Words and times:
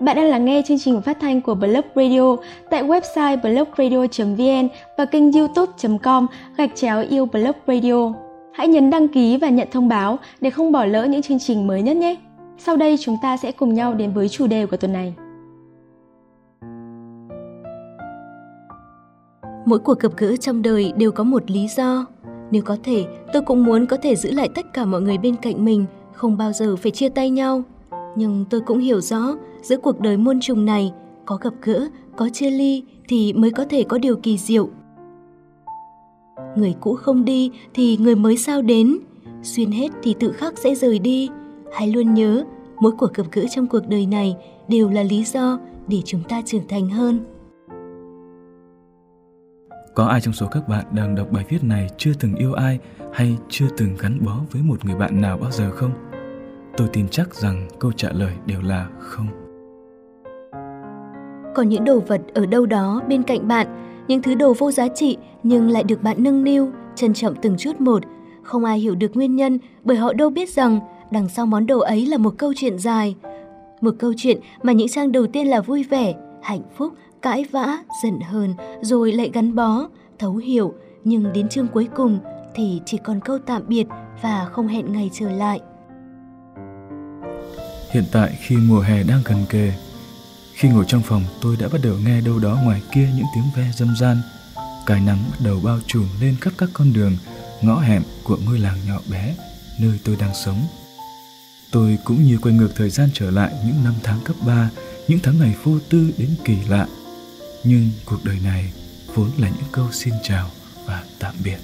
Bạn 0.00 0.16
đang 0.16 0.26
lắng 0.26 0.44
nghe 0.44 0.62
chương 0.66 0.78
trình 0.78 1.02
phát 1.02 1.20
thanh 1.20 1.40
của 1.40 1.54
Blog 1.54 1.84
Radio 1.96 2.36
tại 2.70 2.84
website 2.84 3.40
blogradio.vn 3.40 4.68
và 4.98 5.04
kênh 5.04 5.32
youtube.com 5.32 6.26
gạch 6.56 6.70
chéo 6.74 7.04
yêu 7.10 7.26
Blog 7.26 7.54
Radio. 7.66 8.12
Hãy 8.52 8.68
nhấn 8.68 8.90
đăng 8.90 9.08
ký 9.08 9.36
và 9.36 9.48
nhận 9.48 9.68
thông 9.72 9.88
báo 9.88 10.18
để 10.40 10.50
không 10.50 10.72
bỏ 10.72 10.84
lỡ 10.84 11.04
những 11.04 11.22
chương 11.22 11.38
trình 11.38 11.66
mới 11.66 11.82
nhất 11.82 11.96
nhé. 11.96 12.16
Sau 12.58 12.76
đây 12.76 12.96
chúng 13.00 13.16
ta 13.22 13.36
sẽ 13.36 13.52
cùng 13.52 13.74
nhau 13.74 13.94
đến 13.94 14.12
với 14.12 14.28
chủ 14.28 14.46
đề 14.46 14.66
của 14.66 14.76
tuần 14.76 14.92
này. 14.92 15.14
Mỗi 19.66 19.78
cuộc 19.78 20.00
gặp 20.00 20.12
gỡ 20.16 20.36
trong 20.36 20.62
đời 20.62 20.92
đều 20.96 21.12
có 21.12 21.24
một 21.24 21.50
lý 21.50 21.68
do. 21.76 22.06
Nếu 22.50 22.62
có 22.62 22.76
thể, 22.84 23.04
tôi 23.32 23.42
cũng 23.42 23.64
muốn 23.64 23.86
có 23.86 23.96
thể 24.02 24.16
giữ 24.16 24.32
lại 24.32 24.48
tất 24.54 24.72
cả 24.72 24.84
mọi 24.84 25.00
người 25.00 25.18
bên 25.18 25.36
cạnh 25.36 25.64
mình, 25.64 25.84
không 26.12 26.36
bao 26.36 26.52
giờ 26.52 26.76
phải 26.76 26.92
chia 26.92 27.08
tay 27.08 27.30
nhau. 27.30 27.62
Nhưng 28.16 28.44
tôi 28.50 28.60
cũng 28.60 28.78
hiểu 28.78 29.00
rõ, 29.00 29.34
giữa 29.62 29.76
cuộc 29.76 30.00
đời 30.00 30.16
muôn 30.16 30.40
trùng 30.40 30.64
này, 30.64 30.92
có 31.26 31.36
gặp 31.36 31.54
gỡ, 31.62 31.88
có 32.16 32.28
chia 32.32 32.50
ly 32.50 32.84
thì 33.08 33.32
mới 33.32 33.50
có 33.50 33.64
thể 33.64 33.84
có 33.84 33.98
điều 33.98 34.16
kỳ 34.16 34.38
diệu. 34.38 34.68
Người 36.56 36.74
cũ 36.80 36.94
không 36.94 37.24
đi 37.24 37.50
thì 37.74 37.96
người 37.96 38.16
mới 38.16 38.36
sao 38.36 38.62
đến, 38.62 38.98
xuyên 39.42 39.70
hết 39.70 39.88
thì 40.02 40.14
tự 40.20 40.32
khắc 40.32 40.58
sẽ 40.58 40.74
rời 40.74 40.98
đi. 40.98 41.28
Hãy 41.72 41.88
luôn 41.88 42.14
nhớ, 42.14 42.44
mỗi 42.80 42.92
cuộc 42.92 43.14
gặp 43.14 43.24
gỡ 43.32 43.44
trong 43.50 43.66
cuộc 43.66 43.88
đời 43.88 44.06
này 44.06 44.36
đều 44.68 44.90
là 44.90 45.02
lý 45.02 45.24
do 45.24 45.58
để 45.88 46.02
chúng 46.04 46.22
ta 46.28 46.42
trưởng 46.46 46.68
thành 46.68 46.88
hơn. 46.88 47.20
Có 49.94 50.04
ai 50.04 50.20
trong 50.20 50.34
số 50.34 50.46
các 50.46 50.68
bạn 50.68 50.84
đang 50.92 51.14
đọc 51.14 51.32
bài 51.32 51.44
viết 51.48 51.64
này 51.64 51.88
chưa 51.98 52.12
từng 52.20 52.34
yêu 52.34 52.52
ai 52.52 52.78
hay 53.12 53.36
chưa 53.48 53.66
từng 53.76 53.96
gắn 54.00 54.18
bó 54.24 54.40
với 54.50 54.62
một 54.62 54.84
người 54.84 54.94
bạn 54.94 55.20
nào 55.20 55.38
bao 55.38 55.50
giờ 55.50 55.70
không? 55.70 55.90
Tôi 56.76 56.88
tin 56.92 57.08
chắc 57.08 57.34
rằng 57.34 57.68
câu 57.78 57.92
trả 57.92 58.12
lời 58.12 58.32
đều 58.46 58.60
là 58.60 58.88
không. 58.98 59.47
Còn 61.54 61.68
những 61.68 61.84
đồ 61.84 62.00
vật 62.00 62.20
ở 62.34 62.46
đâu 62.46 62.66
đó 62.66 63.02
bên 63.08 63.22
cạnh 63.22 63.48
bạn, 63.48 63.66
những 64.08 64.22
thứ 64.22 64.34
đồ 64.34 64.54
vô 64.58 64.70
giá 64.70 64.88
trị 64.88 65.16
nhưng 65.42 65.70
lại 65.70 65.82
được 65.82 66.02
bạn 66.02 66.16
nâng 66.22 66.44
niu, 66.44 66.70
trân 66.94 67.14
trọng 67.14 67.34
từng 67.42 67.56
chút 67.58 67.80
một. 67.80 68.02
Không 68.42 68.64
ai 68.64 68.78
hiểu 68.78 68.94
được 68.94 69.16
nguyên 69.16 69.36
nhân 69.36 69.58
bởi 69.84 69.96
họ 69.96 70.12
đâu 70.12 70.30
biết 70.30 70.50
rằng 70.50 70.80
đằng 71.10 71.28
sau 71.28 71.46
món 71.46 71.66
đồ 71.66 71.78
ấy 71.78 72.06
là 72.06 72.16
một 72.16 72.34
câu 72.38 72.52
chuyện 72.56 72.78
dài. 72.78 73.14
Một 73.80 73.94
câu 73.98 74.12
chuyện 74.16 74.40
mà 74.62 74.72
những 74.72 74.88
trang 74.88 75.12
đầu 75.12 75.26
tiên 75.26 75.46
là 75.46 75.60
vui 75.60 75.82
vẻ, 75.82 76.14
hạnh 76.42 76.62
phúc, 76.76 76.92
cãi 77.22 77.44
vã, 77.50 77.78
giận 78.02 78.20
hờn, 78.20 78.54
rồi 78.80 79.12
lại 79.12 79.30
gắn 79.32 79.54
bó, 79.54 79.88
thấu 80.18 80.36
hiểu, 80.36 80.74
nhưng 81.04 81.32
đến 81.32 81.48
chương 81.48 81.66
cuối 81.68 81.88
cùng 81.96 82.18
thì 82.54 82.80
chỉ 82.86 82.98
còn 83.04 83.20
câu 83.20 83.38
tạm 83.38 83.62
biệt 83.68 83.84
và 84.22 84.48
không 84.52 84.68
hẹn 84.68 84.92
ngày 84.92 85.10
trở 85.12 85.30
lại. 85.30 85.60
Hiện 87.90 88.04
tại 88.12 88.38
khi 88.40 88.56
mùa 88.68 88.80
hè 88.80 89.02
đang 89.02 89.20
gần 89.24 89.38
kề, 89.50 89.72
khi 90.58 90.68
ngồi 90.68 90.84
trong 90.88 91.02
phòng 91.02 91.22
tôi 91.40 91.56
đã 91.56 91.68
bắt 91.68 91.78
đầu 91.84 91.94
nghe 92.04 92.20
đâu 92.20 92.38
đó 92.38 92.58
ngoài 92.64 92.82
kia 92.92 93.08
những 93.16 93.26
tiếng 93.34 93.44
ve 93.56 93.70
dâm 93.76 93.96
gian. 93.96 94.16
Cái 94.86 95.00
nắng 95.00 95.18
bắt 95.30 95.36
đầu 95.40 95.60
bao 95.64 95.78
trùm 95.86 96.06
lên 96.20 96.36
khắp 96.40 96.52
các 96.58 96.68
con 96.72 96.92
đường, 96.92 97.16
ngõ 97.62 97.80
hẻm 97.80 98.02
của 98.24 98.38
ngôi 98.44 98.58
làng 98.58 98.76
nhỏ 98.86 98.98
bé 99.10 99.34
nơi 99.80 99.98
tôi 100.04 100.16
đang 100.20 100.34
sống. 100.34 100.58
Tôi 101.72 101.98
cũng 102.04 102.22
như 102.22 102.38
quay 102.42 102.54
ngược 102.54 102.68
thời 102.76 102.90
gian 102.90 103.08
trở 103.14 103.30
lại 103.30 103.52
những 103.66 103.84
năm 103.84 103.94
tháng 104.02 104.18
cấp 104.24 104.36
3, 104.46 104.70
những 105.08 105.18
tháng 105.22 105.38
ngày 105.38 105.56
vô 105.62 105.78
tư 105.88 106.10
đến 106.18 106.30
kỳ 106.44 106.56
lạ. 106.68 106.86
Nhưng 107.64 107.90
cuộc 108.04 108.24
đời 108.24 108.38
này 108.44 108.72
vốn 109.14 109.30
là 109.38 109.48
những 109.48 109.68
câu 109.72 109.86
xin 109.92 110.14
chào 110.22 110.50
và 110.86 111.04
tạm 111.18 111.34
biệt. 111.44 111.58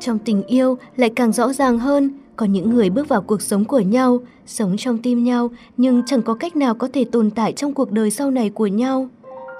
Trong 0.00 0.18
tình 0.18 0.42
yêu 0.42 0.78
lại 0.96 1.10
càng 1.16 1.32
rõ 1.32 1.52
ràng 1.52 1.78
hơn, 1.78 2.10
có 2.36 2.46
những 2.46 2.70
người 2.70 2.90
bước 2.90 3.08
vào 3.08 3.22
cuộc 3.22 3.42
sống 3.42 3.64
của 3.64 3.80
nhau, 3.80 4.18
sống 4.46 4.76
trong 4.76 4.98
tim 4.98 5.24
nhau 5.24 5.50
nhưng 5.76 6.02
chẳng 6.06 6.22
có 6.22 6.34
cách 6.34 6.56
nào 6.56 6.74
có 6.74 6.88
thể 6.92 7.04
tồn 7.04 7.30
tại 7.30 7.52
trong 7.52 7.74
cuộc 7.74 7.92
đời 7.92 8.10
sau 8.10 8.30
này 8.30 8.50
của 8.50 8.66
nhau. 8.66 9.08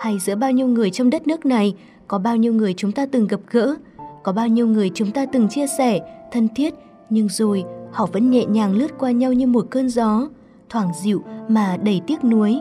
Hay 0.00 0.19
giữa 0.19 0.34
bao 0.37 0.53
nhiêu 0.53 0.66
người 0.66 0.91
trong 0.91 1.10
đất 1.10 1.26
nước 1.26 1.47
này, 1.47 1.75
có 2.09 2.19
bao 2.19 2.36
nhiêu 2.36 2.53
người 2.53 2.75
chúng 2.76 2.92
ta 2.92 3.06
từng 3.06 3.26
gặp 3.26 3.41
gỡ, 3.50 3.75
có 4.22 4.32
bao 4.32 4.48
nhiêu 4.48 4.66
người 4.66 4.91
chúng 4.94 5.10
ta 5.10 5.26
từng 5.26 5.48
chia 5.48 5.66
sẻ, 5.78 6.00
thân 6.32 6.48
thiết, 6.56 6.75
nhưng 7.10 7.28
rồi 7.28 7.65
họ 7.92 8.06
vẫn 8.12 8.31
nhẹ 8.31 8.44
nhàng 8.44 8.72
lướt 8.72 8.98
qua 8.98 9.10
nhau 9.10 9.32
như 9.32 9.47
một 9.47 9.66
cơn 9.70 9.88
gió, 9.88 10.28
thoảng 10.69 10.88
dịu 11.03 11.22
mà 11.48 11.76
đầy 11.82 12.00
tiếc 12.06 12.25
nuối. 12.25 12.60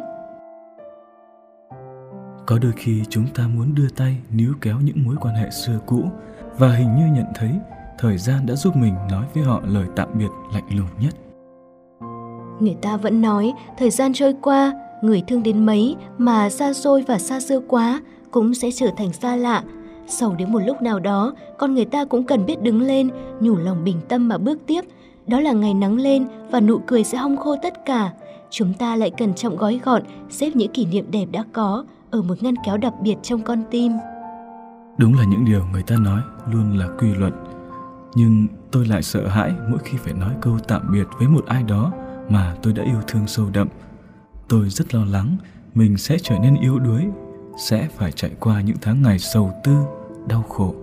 Có 2.45 2.59
đôi 2.59 2.71
khi 2.75 3.01
chúng 3.09 3.25
ta 3.35 3.47
muốn 3.47 3.75
đưa 3.75 3.89
tay 3.89 4.17
níu 4.31 4.53
kéo 4.61 4.79
những 4.83 5.03
mối 5.05 5.15
quan 5.21 5.35
hệ 5.35 5.49
xưa 5.49 5.79
cũ 5.85 6.03
và 6.57 6.75
hình 6.75 6.95
như 6.95 7.05
nhận 7.15 7.25
thấy 7.35 7.49
thời 7.97 8.17
gian 8.17 8.45
đã 8.45 8.55
giúp 8.55 8.75
mình 8.75 8.95
nói 9.11 9.25
với 9.33 9.43
họ 9.43 9.61
lời 9.65 9.85
tạm 9.95 10.09
biệt 10.13 10.29
lạnh 10.53 10.67
lùng 10.69 10.87
nhất. 10.99 11.15
Người 12.59 12.75
ta 12.81 12.97
vẫn 12.97 13.21
nói 13.21 13.53
thời 13.77 13.89
gian 13.89 14.13
trôi 14.13 14.33
qua, 14.41 14.73
người 15.01 15.23
thương 15.27 15.43
đến 15.43 15.65
mấy 15.65 15.95
mà 16.17 16.49
xa 16.49 16.73
xôi 16.73 17.03
và 17.07 17.19
xa 17.19 17.39
xưa 17.39 17.59
quá 17.67 18.01
cũng 18.31 18.53
sẽ 18.53 18.71
trở 18.71 18.87
thành 18.97 19.13
xa 19.13 19.35
lạ. 19.35 19.63
Sau 20.07 20.35
đến 20.35 20.51
một 20.51 20.59
lúc 20.65 20.81
nào 20.81 20.99
đó, 20.99 21.33
con 21.57 21.73
người 21.73 21.85
ta 21.85 22.05
cũng 22.05 22.23
cần 22.23 22.45
biết 22.45 22.61
đứng 22.61 22.81
lên, 22.81 23.09
nhủ 23.39 23.55
lòng 23.55 23.83
bình 23.83 23.97
tâm 24.07 24.27
mà 24.27 24.37
bước 24.37 24.59
tiếp. 24.67 24.81
Đó 25.27 25.39
là 25.39 25.51
ngày 25.51 25.73
nắng 25.73 25.97
lên 25.97 26.25
và 26.51 26.59
nụ 26.59 26.79
cười 26.87 27.03
sẽ 27.03 27.17
hong 27.17 27.37
khô 27.37 27.55
tất 27.63 27.85
cả. 27.85 28.11
Chúng 28.49 28.73
ta 28.73 28.95
lại 28.95 29.11
cẩn 29.11 29.33
trọng 29.33 29.57
gói 29.57 29.79
gọn, 29.83 30.03
xếp 30.29 30.51
những 30.53 30.71
kỷ 30.71 30.85
niệm 30.85 31.11
đẹp 31.11 31.25
đã 31.31 31.43
có 31.53 31.85
ở 32.11 32.21
một 32.21 32.43
ngăn 32.43 32.55
kéo 32.65 32.77
đặc 32.77 32.93
biệt 33.01 33.15
trong 33.23 33.41
con 33.41 33.63
tim. 33.71 33.91
Đúng 34.97 35.13
là 35.13 35.25
những 35.25 35.45
điều 35.45 35.65
người 35.71 35.83
ta 35.83 35.95
nói 35.99 36.21
luôn 36.51 36.77
là 36.77 36.87
quy 36.99 37.07
luật. 37.13 37.33
Nhưng 38.15 38.47
tôi 38.71 38.85
lại 38.85 39.03
sợ 39.03 39.27
hãi 39.27 39.53
mỗi 39.69 39.79
khi 39.83 39.97
phải 39.97 40.13
nói 40.13 40.33
câu 40.41 40.57
tạm 40.67 40.81
biệt 40.93 41.07
với 41.19 41.27
một 41.27 41.45
ai 41.45 41.63
đó 41.63 41.91
mà 42.29 42.55
tôi 42.63 42.73
đã 42.73 42.83
yêu 42.83 43.01
thương 43.07 43.27
sâu 43.27 43.45
đậm. 43.53 43.67
Tôi 44.49 44.69
rất 44.69 44.95
lo 44.95 45.05
lắng 45.05 45.37
mình 45.73 45.97
sẽ 45.97 46.17
trở 46.21 46.35
nên 46.41 46.55
yếu 46.61 46.79
đuối, 46.79 47.01
sẽ 47.57 47.87
phải 47.97 48.11
chạy 48.11 48.31
qua 48.39 48.61
những 48.61 48.77
tháng 48.81 49.01
ngày 49.01 49.19
sầu 49.19 49.51
tư, 49.63 49.71
đau 50.27 50.41
khổ. 50.41 50.75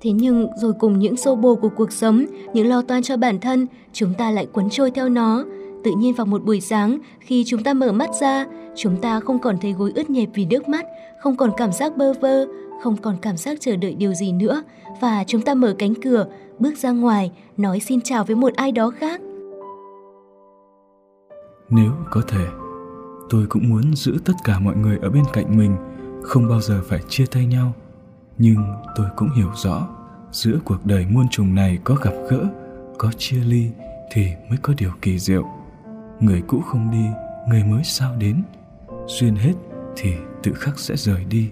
Thế 0.00 0.12
nhưng 0.12 0.48
rồi 0.56 0.72
cùng 0.72 0.98
những 0.98 1.16
xô 1.16 1.36
bồ 1.36 1.54
của 1.54 1.68
cuộc 1.68 1.92
sống, 1.92 2.24
những 2.54 2.68
lo 2.68 2.82
toan 2.82 3.02
cho 3.02 3.16
bản 3.16 3.40
thân, 3.40 3.66
chúng 3.92 4.14
ta 4.14 4.30
lại 4.30 4.46
cuốn 4.46 4.70
trôi 4.70 4.90
theo 4.90 5.08
nó. 5.08 5.44
Tự 5.84 5.90
nhiên 5.98 6.14
vào 6.14 6.26
một 6.26 6.44
buổi 6.44 6.60
sáng, 6.60 6.98
khi 7.20 7.44
chúng 7.46 7.62
ta 7.62 7.74
mở 7.74 7.92
mắt 7.92 8.10
ra, 8.20 8.46
chúng 8.76 8.96
ta 8.96 9.20
không 9.20 9.38
còn 9.38 9.56
thấy 9.58 9.72
gối 9.72 9.92
ướt 9.94 10.10
nhẹp 10.10 10.28
vì 10.34 10.46
nước 10.46 10.68
mắt, 10.68 10.86
không 11.22 11.36
còn 11.36 11.50
cảm 11.56 11.72
giác 11.72 11.96
bơ 11.96 12.12
vơ, 12.12 12.46
không 12.82 12.96
còn 12.96 13.16
cảm 13.22 13.36
giác 13.36 13.58
chờ 13.60 13.76
đợi 13.76 13.94
điều 13.94 14.14
gì 14.14 14.32
nữa 14.32 14.62
và 15.00 15.24
chúng 15.26 15.42
ta 15.42 15.54
mở 15.54 15.74
cánh 15.78 15.94
cửa, 16.02 16.26
bước 16.58 16.78
ra 16.78 16.90
ngoài, 16.90 17.32
nói 17.56 17.80
xin 17.80 18.00
chào 18.00 18.24
với 18.24 18.36
một 18.36 18.54
ai 18.54 18.72
đó 18.72 18.90
khác. 18.90 19.20
Nếu 21.70 21.92
có 22.10 22.22
thể, 22.28 22.46
tôi 23.30 23.46
cũng 23.48 23.68
muốn 23.68 23.94
giữ 23.96 24.18
tất 24.24 24.32
cả 24.44 24.58
mọi 24.58 24.76
người 24.76 24.98
ở 25.02 25.10
bên 25.10 25.24
cạnh 25.32 25.58
mình, 25.58 25.76
không 26.22 26.48
bao 26.48 26.60
giờ 26.60 26.82
phải 26.88 27.00
chia 27.08 27.26
tay 27.26 27.46
nhau. 27.46 27.72
Nhưng 28.38 28.74
tôi 28.96 29.06
cũng 29.16 29.30
hiểu 29.36 29.48
rõ, 29.56 29.88
giữa 30.32 30.58
cuộc 30.64 30.86
đời 30.86 31.06
muôn 31.10 31.28
trùng 31.30 31.54
này 31.54 31.78
có 31.84 31.94
gặp 31.94 32.12
gỡ, 32.30 32.46
có 32.98 33.12
chia 33.18 33.40
ly 33.46 33.70
thì 34.12 34.26
mới 34.48 34.58
có 34.62 34.74
điều 34.78 34.90
kỳ 35.02 35.18
diệu. 35.18 35.44
Người 36.20 36.42
cũ 36.46 36.60
không 36.60 36.90
đi, 36.90 37.04
người 37.48 37.64
mới 37.64 37.84
sao 37.84 38.16
đến. 38.18 38.42
Duyên 39.06 39.34
hết 39.34 39.54
thì 39.96 40.14
tự 40.42 40.52
khắc 40.52 40.78
sẽ 40.78 40.96
rời 40.96 41.24
đi. 41.24 41.50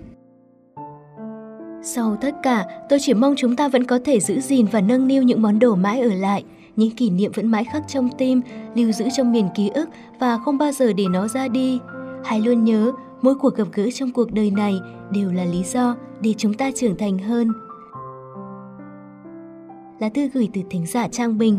Sau 1.83 2.17
tất 2.21 2.35
cả, 2.43 2.67
tôi 2.89 2.99
chỉ 3.03 3.15
mong 3.15 3.35
chúng 3.37 3.57
ta 3.57 3.69
vẫn 3.69 3.85
có 3.85 3.99
thể 4.05 4.21
giữ 4.21 4.41
gìn 4.41 4.67
và 4.73 4.81
nâng 4.81 5.07
niu 5.07 5.23
những 5.23 5.43
món 5.43 5.59
đồ 5.59 5.75
mãi 5.75 6.01
ở 6.01 6.15
lại, 6.15 6.45
những 6.77 6.91
kỷ 6.91 7.11
niệm 7.11 7.33
vẫn 7.35 7.47
mãi 7.47 7.65
khắc 7.65 7.89
trong 7.89 8.09
tim, 8.19 8.41
lưu 8.75 8.93
giữ 8.93 9.05
trong 9.17 9.33
miền 9.33 9.49
ký 9.55 9.69
ức 9.69 9.89
và 10.19 10.39
không 10.39 10.59
bao 10.59 10.73
giờ 10.73 10.93
để 10.93 11.05
nó 11.11 11.29
ra 11.29 11.49
đi. 11.49 11.79
Hãy 12.25 12.41
luôn 12.41 12.65
nhớ, 12.65 12.93
mỗi 13.23 13.35
cuộc 13.35 13.57
gặp 13.57 13.69
gỡ 13.73 13.89
trong 13.95 14.13
cuộc 14.13 14.33
đời 14.33 14.51
này 14.51 14.81
đều 15.11 15.33
là 15.33 15.45
lý 15.45 15.63
do 15.63 15.97
để 16.21 16.35
chúng 16.37 16.55
ta 16.55 16.71
trưởng 16.75 16.97
thành 16.97 17.19
hơn. 17.19 17.53
Lá 20.01 20.09
thư 20.15 20.29
gửi 20.35 20.49
từ 20.53 20.61
thính 20.71 20.87
giả 20.87 21.09
Trang 21.09 21.39
Bình 21.39 21.59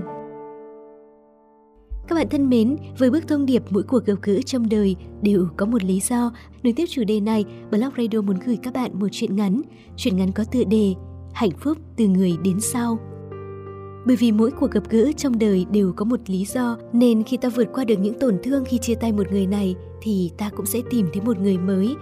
các 2.09 2.15
bạn 2.15 2.29
thân 2.29 2.49
mến, 2.49 2.77
với 2.97 3.09
bước 3.09 3.27
thông 3.27 3.45
điệp 3.45 3.63
mỗi 3.69 3.83
cuộc 3.83 4.05
gặp 4.05 4.13
gỡ 4.21 4.41
trong 4.45 4.69
đời 4.69 4.95
đều 5.21 5.47
có 5.57 5.65
một 5.65 5.83
lý 5.83 5.99
do, 5.99 6.31
nối 6.63 6.73
tiếp 6.73 6.85
chủ 6.89 7.03
đề 7.03 7.19
này, 7.19 7.45
Blog 7.71 7.89
Radio 7.97 8.21
muốn 8.21 8.39
gửi 8.45 8.57
các 8.63 8.73
bạn 8.73 8.99
một 8.99 9.07
chuyện 9.11 9.35
ngắn. 9.35 9.61
Chuyện 9.95 10.17
ngắn 10.17 10.31
có 10.31 10.43
tựa 10.51 10.63
đề 10.63 10.93
Hạnh 11.33 11.51
phúc 11.59 11.77
từ 11.97 12.07
người 12.07 12.31
đến 12.43 12.59
sau. 12.59 12.99
Bởi 14.05 14.15
vì 14.15 14.31
mỗi 14.31 14.51
cuộc 14.51 14.71
gặp 14.71 14.83
gỡ 14.89 15.11
trong 15.17 15.39
đời 15.39 15.65
đều 15.71 15.93
có 15.95 16.05
một 16.05 16.19
lý 16.27 16.45
do, 16.45 16.77
nên 16.93 17.23
khi 17.23 17.37
ta 17.37 17.49
vượt 17.49 17.67
qua 17.73 17.83
được 17.83 17.99
những 17.99 18.19
tổn 18.19 18.37
thương 18.43 18.63
khi 18.65 18.77
chia 18.77 18.95
tay 18.95 19.11
một 19.11 19.31
người 19.31 19.47
này, 19.47 19.75
thì 20.01 20.31
ta 20.37 20.49
cũng 20.49 20.65
sẽ 20.65 20.79
tìm 20.89 21.07
thấy 21.13 21.21
một 21.21 21.39
người 21.39 21.57
mới. 21.57 21.95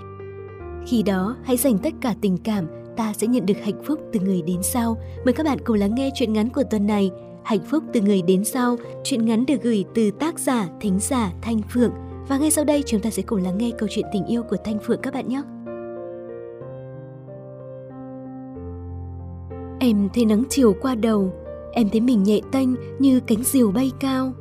Khi 0.87 1.03
đó, 1.03 1.35
hãy 1.43 1.57
dành 1.57 1.77
tất 1.77 1.93
cả 2.01 2.15
tình 2.21 2.37
cảm, 2.37 2.65
ta 2.97 3.13
sẽ 3.13 3.27
nhận 3.27 3.45
được 3.45 3.57
hạnh 3.63 3.83
phúc 3.83 3.99
từ 4.13 4.19
người 4.19 4.41
đến 4.41 4.63
sau. 4.63 4.97
Mời 5.25 5.33
các 5.33 5.45
bạn 5.45 5.57
cùng 5.65 5.77
lắng 5.77 5.95
nghe 5.95 6.09
chuyện 6.15 6.33
ngắn 6.33 6.49
của 6.49 6.63
tuần 6.71 6.87
này 6.87 7.11
Hạnh 7.47 7.59
phúc 7.59 7.83
từ 7.93 8.01
người 8.01 8.21
đến 8.21 8.43
sau, 8.43 8.77
chuyện 9.03 9.25
ngắn 9.25 9.45
được 9.45 9.61
gửi 9.63 9.85
từ 9.93 10.11
tác 10.11 10.39
giả, 10.39 10.67
thính 10.81 10.99
giả 10.99 11.31
Thanh 11.41 11.61
Phượng. 11.73 11.91
Và 12.27 12.37
ngay 12.37 12.51
sau 12.51 12.65
đây 12.65 12.83
chúng 12.85 13.01
ta 13.01 13.09
sẽ 13.09 13.21
cùng 13.21 13.43
lắng 13.43 13.57
nghe 13.57 13.71
câu 13.77 13.89
chuyện 13.91 14.05
tình 14.13 14.25
yêu 14.25 14.43
của 14.43 14.57
Thanh 14.63 14.79
Phượng 14.79 15.01
các 15.01 15.13
bạn 15.13 15.27
nhé. 15.27 15.41
Em 19.79 20.09
thấy 20.13 20.25
nắng 20.25 20.43
chiều 20.49 20.73
qua 20.81 20.95
đầu, 20.95 21.33
em 21.73 21.89
thấy 21.89 22.01
mình 22.01 22.23
nhẹ 22.23 22.39
tênh 22.51 22.69
như 22.99 23.19
cánh 23.19 23.43
diều 23.43 23.71
bay 23.71 23.91
cao. 23.99 24.33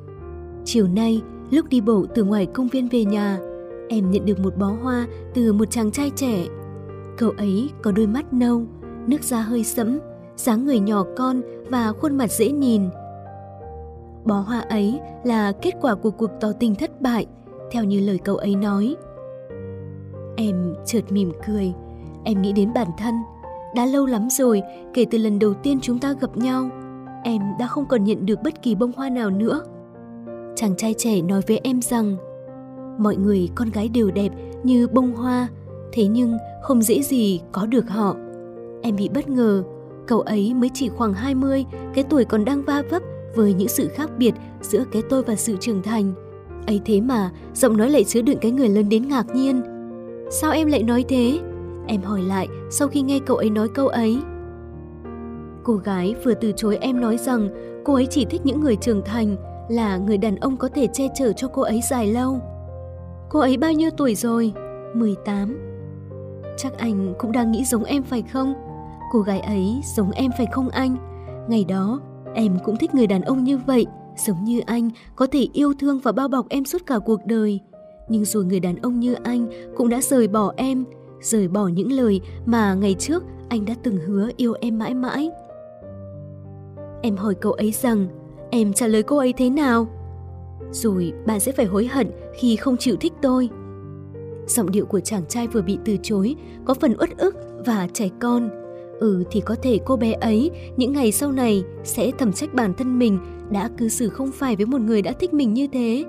Chiều 0.65 0.89
nay, 0.89 1.23
Lúc 1.51 1.69
đi 1.69 1.81
bộ 1.81 2.07
từ 2.15 2.25
ngoài 2.25 2.47
công 2.47 2.69
viên 2.69 2.89
về 2.89 3.05
nhà, 3.05 3.39
em 3.89 4.11
nhận 4.11 4.25
được 4.27 4.39
một 4.39 4.57
bó 4.57 4.67
hoa 4.83 5.07
từ 5.35 5.53
một 5.53 5.71
chàng 5.71 5.91
trai 5.91 6.11
trẻ. 6.17 6.47
Cậu 7.19 7.31
ấy 7.31 7.71
có 7.83 7.93
đôi 7.93 8.07
mắt 8.07 8.33
nâu, 8.33 8.67
nước 9.07 9.23
da 9.23 9.41
hơi 9.41 9.65
sẫm, 9.65 9.99
dáng 10.37 10.67
người 10.67 10.81
nhỏ 10.81 11.05
con 11.17 11.43
và 11.71 11.93
khuôn 11.93 12.17
mặt 12.17 12.31
dễ 12.31 12.51
nhìn. 12.51 12.83
Bó 14.25 14.35
hoa 14.35 14.61
ấy 14.61 15.01
là 15.25 15.53
kết 15.53 15.75
quả 15.81 15.95
của 15.95 16.11
cuộc 16.11 16.31
tỏ 16.41 16.49
tình 16.61 16.75
thất 16.75 17.01
bại, 17.01 17.27
theo 17.71 17.85
như 17.85 18.01
lời 18.01 18.19
cậu 18.25 18.37
ấy 18.37 18.55
nói. 18.57 18.97
Em 20.37 20.75
chợt 20.85 21.13
mỉm 21.13 21.33
cười, 21.47 21.73
em 22.25 22.43
nghĩ 22.43 22.53
đến 22.53 22.73
bản 22.75 22.89
thân. 22.99 23.15
Đã 23.75 23.87
lâu 23.87 24.07
lắm 24.07 24.29
rồi 24.31 24.63
kể 24.95 25.07
từ 25.11 25.19
lần 25.19 25.39
đầu 25.39 25.55
tiên 25.55 25.79
chúng 25.83 25.99
ta 25.99 26.15
gặp 26.21 26.37
nhau, 26.37 26.71
em 27.25 27.43
đã 27.59 27.67
không 27.67 27.87
còn 27.87 28.05
nhận 28.05 28.27
được 28.27 28.43
bất 28.45 28.63
kỳ 28.63 28.75
bông 28.75 28.93
hoa 28.97 29.09
nào 29.09 29.31
nữa. 29.31 29.63
Chàng 30.57 30.77
trai 30.77 30.95
trẻ 30.99 31.23
nói 31.23 31.41
với 31.47 31.61
em 31.65 31.83
rằng 31.83 32.17
mọi 32.99 33.17
người 33.17 33.49
con 33.55 33.71
gái 33.71 33.89
đều 33.89 34.11
đẹp 34.11 34.33
như 34.63 34.89
bông 34.89 35.15
hoa, 35.15 35.49
thế 35.93 36.07
nhưng 36.07 36.37
không 36.63 36.83
dễ 36.83 37.03
gì 37.03 37.41
có 37.53 37.67
được 37.67 37.89
họ. 37.89 38.17
Em 38.83 38.97
bị 38.97 39.09
bất 39.09 39.29
ngờ, 39.29 39.63
cậu 40.07 40.21
ấy 40.21 40.55
mới 40.55 40.71
chỉ 40.75 40.89
khoảng 40.89 41.15
20, 41.15 41.65
cái 41.95 42.05
tuổi 42.05 42.25
còn 42.25 42.45
đang 42.45 42.63
va 42.63 42.83
vấp 42.91 43.03
với 43.35 43.55
những 43.55 43.69
sự 43.69 43.89
khác 43.89 44.11
biệt 44.19 44.35
giữa 44.63 44.85
cái 44.93 45.03
tôi 45.11 45.23
và 45.23 45.35
sự 45.37 45.57
trưởng 45.61 45.83
thành. 45.83 46.13
ấy 46.67 46.81
thế 46.85 47.01
mà, 47.01 47.31
giọng 47.55 47.77
nói 47.77 47.91
lại 47.91 48.05
chứa 48.05 48.23
đựng 48.23 48.39
cái 48.41 48.51
người 48.51 48.69
lớn 48.69 48.89
đến 48.89 49.09
ngạc 49.09 49.27
nhiên. 49.35 49.63
Sao 50.31 50.53
em 50.53 50.69
lại 50.69 50.83
nói 50.83 51.05
thế? 51.09 51.39
Em 51.87 52.03
hỏi 52.03 52.23
lại 52.23 52.49
sau 52.71 52.89
khi 52.89 53.03
nghe 53.03 53.19
cậu 53.27 53.37
ấy 53.37 53.51
nói 53.51 53.69
câu 53.69 53.89
ấy. 53.89 54.19
Cô 55.63 55.75
gái 55.75 56.15
vừa 56.25 56.35
từ 56.35 56.53
chối 56.57 56.79
em 56.81 57.01
nói 57.01 57.17
rằng 57.19 57.49
cô 57.85 57.95
ấy 57.95 58.07
chỉ 58.07 58.25
thích 58.25 58.41
những 58.45 58.61
người 58.61 58.77
trưởng 58.77 59.03
thành, 59.05 59.37
là 59.69 59.97
người 59.97 60.19
đàn 60.19 60.37
ông 60.37 60.57
có 60.57 60.69
thể 60.69 60.87
che 60.93 61.09
chở 61.15 61.33
cho 61.33 61.49
cô 61.49 61.63
ấy 61.63 61.81
dài 61.91 62.07
lâu. 62.07 62.41
Cô 63.29 63.41
ấy 63.41 63.57
bao 63.57 63.73
nhiêu 63.73 63.91
tuổi 63.97 64.15
rồi? 64.15 64.53
18. 64.95 65.59
Chắc 66.57 66.79
anh 66.79 67.15
cũng 67.19 67.33
đang 67.33 67.53
nghĩ 67.53 67.65
giống 67.65 67.85
em 67.85 68.03
phải 68.03 68.23
không? 68.33 68.55
Cô 69.13 69.21
gái 69.21 69.41
ấy 69.41 69.81
giống 69.97 70.11
em 70.11 70.31
phải 70.37 70.47
không 70.53 70.69
anh? 70.69 70.97
Ngày 71.49 71.65
đó, 71.65 72.01
em 72.35 72.59
cũng 72.65 72.77
thích 72.77 72.95
người 72.95 73.07
đàn 73.07 73.23
ông 73.23 73.45
như 73.45 73.59
vậy, 73.59 73.87
giống 74.17 74.45
như 74.45 74.61
anh, 74.67 74.91
có 75.17 75.27
thể 75.27 75.49
yêu 75.53 75.73
thương 75.79 75.99
và 75.99 76.13
bao 76.13 76.29
bọc 76.29 76.49
em 76.49 76.65
suốt 76.65 76.87
cả 76.87 76.99
cuộc 76.99 77.21
đời. 77.27 77.61
Nhưng 78.09 78.25
rồi 78.25 78.45
người 78.45 78.61
đàn 78.61 78.77
ông 78.77 79.01
như 79.01 79.15
anh 79.15 79.47
cũng 79.77 79.89
đã 79.89 80.01
rời 80.01 80.29
bỏ 80.29 80.53
em, 80.57 80.85
rời 81.21 81.49
bỏ 81.49 81.69
những 81.69 81.93
lời 81.93 82.21
mà 82.47 82.75
ngày 82.75 82.95
trước 82.95 83.25
anh 83.49 83.65
đã 83.65 83.75
từng 83.83 83.97
hứa 83.97 84.29
yêu 84.37 84.55
em 84.61 84.79
mãi 84.79 84.95
mãi. 84.95 85.31
Em 87.03 87.17
hỏi 87.17 87.35
cậu 87.35 87.53
ấy 87.53 87.73
rằng, 87.73 88.09
em 88.51 88.73
trả 88.73 88.87
lời 88.87 89.03
cô 89.03 89.17
ấy 89.17 89.33
thế 89.37 89.51
nào? 89.51 89.87
Rồi 90.71 91.13
bạn 91.27 91.41
sẽ 91.41 91.53
phải 91.53 91.67
hối 91.67 91.87
hận 91.87 92.11
khi 92.35 92.57
không 92.57 92.77
chịu 92.77 92.97
thích 93.01 93.13
tôi. 93.23 93.49
Giọng 94.47 94.71
điệu 94.71 94.87
của 94.87 95.01
chàng 95.01 95.23
trai 95.29 95.47
vừa 95.47 95.63
bị 95.63 95.79
từ 95.85 95.97
chối 96.03 96.37
có 96.65 96.75
phần 96.75 96.97
uất 96.99 97.19
ức 97.19 97.37
và 97.67 97.89
trẻ 97.93 98.09
con. 98.21 98.66
Ừ 99.01 99.25
thì 99.31 99.41
có 99.41 99.57
thể 99.63 99.79
cô 99.85 99.97
bé 99.97 100.13
ấy 100.13 100.51
những 100.77 100.93
ngày 100.93 101.13
sau 101.13 101.33
này 101.33 101.63
sẽ 101.85 102.11
thầm 102.19 102.33
trách 102.33 102.55
bản 102.55 102.75
thân 102.75 102.99
mình 102.99 103.19
đã 103.51 103.71
cư 103.79 103.89
xử 103.89 104.09
không 104.09 104.33
phải 104.33 104.57
với 104.57 104.67
một 104.67 104.81
người 104.81 105.03
đã 105.03 105.13
thích 105.13 105.35
mình 105.35 105.55
như 105.55 105.67
thế. 105.67 106.05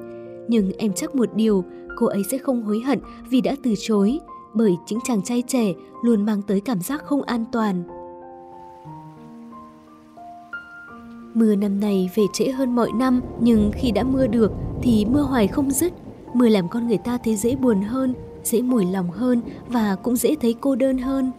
Nhưng 0.47 0.71
em 0.77 0.93
chắc 0.93 1.15
một 1.15 1.29
điều, 1.35 1.63
cô 1.95 2.07
ấy 2.07 2.23
sẽ 2.31 2.37
không 2.37 2.63
hối 2.63 2.79
hận 2.79 2.99
vì 3.29 3.41
đã 3.41 3.55
từ 3.63 3.73
chối, 3.79 4.19
bởi 4.53 4.75
chính 4.85 4.99
chàng 5.03 5.21
trai 5.21 5.43
trẻ 5.47 5.73
luôn 6.03 6.25
mang 6.25 6.41
tới 6.41 6.61
cảm 6.61 6.81
giác 6.81 7.03
không 7.05 7.21
an 7.21 7.45
toàn. 7.51 7.83
Mưa 11.33 11.55
năm 11.55 11.79
nay 11.79 12.09
về 12.15 12.23
trễ 12.33 12.49
hơn 12.51 12.75
mọi 12.75 12.91
năm, 12.95 13.21
nhưng 13.39 13.71
khi 13.75 13.91
đã 13.91 14.03
mưa 14.03 14.27
được 14.27 14.51
thì 14.81 15.05
mưa 15.05 15.21
hoài 15.21 15.47
không 15.47 15.71
dứt. 15.71 15.93
Mưa 16.33 16.49
làm 16.49 16.69
con 16.69 16.87
người 16.87 16.97
ta 16.97 17.17
thấy 17.17 17.35
dễ 17.35 17.55
buồn 17.55 17.81
hơn, 17.81 18.13
dễ 18.43 18.61
mùi 18.61 18.85
lòng 18.85 19.11
hơn 19.11 19.41
và 19.67 19.95
cũng 19.95 20.15
dễ 20.15 20.35
thấy 20.41 20.55
cô 20.61 20.75
đơn 20.75 20.97
hơn. 20.97 21.31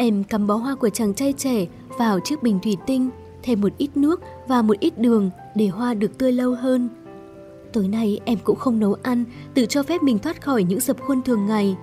Em 0.00 0.24
cắm 0.24 0.46
bó 0.46 0.54
hoa 0.54 0.74
của 0.74 0.88
chàng 0.88 1.14
trai 1.14 1.32
trẻ 1.32 1.66
vào 1.98 2.20
chiếc 2.20 2.42
bình 2.42 2.58
thủy 2.62 2.76
tinh, 2.86 3.10
thêm 3.42 3.60
một 3.60 3.72
ít 3.78 3.96
nước 3.96 4.20
và 4.46 4.62
một 4.62 4.80
ít 4.80 4.98
đường 4.98 5.30
để 5.54 5.68
hoa 5.68 5.94
được 5.94 6.18
tươi 6.18 6.32
lâu 6.32 6.54
hơn. 6.54 6.88
Tối 7.72 7.88
nay 7.88 8.20
em 8.24 8.38
cũng 8.44 8.56
không 8.56 8.80
nấu 8.80 8.96
ăn, 9.02 9.24
tự 9.54 9.66
cho 9.66 9.82
phép 9.82 10.02
mình 10.02 10.18
thoát 10.18 10.42
khỏi 10.42 10.62
những 10.62 10.80
dập 10.80 10.96
khuôn 11.00 11.22
thường 11.22 11.46
ngày. 11.46 11.76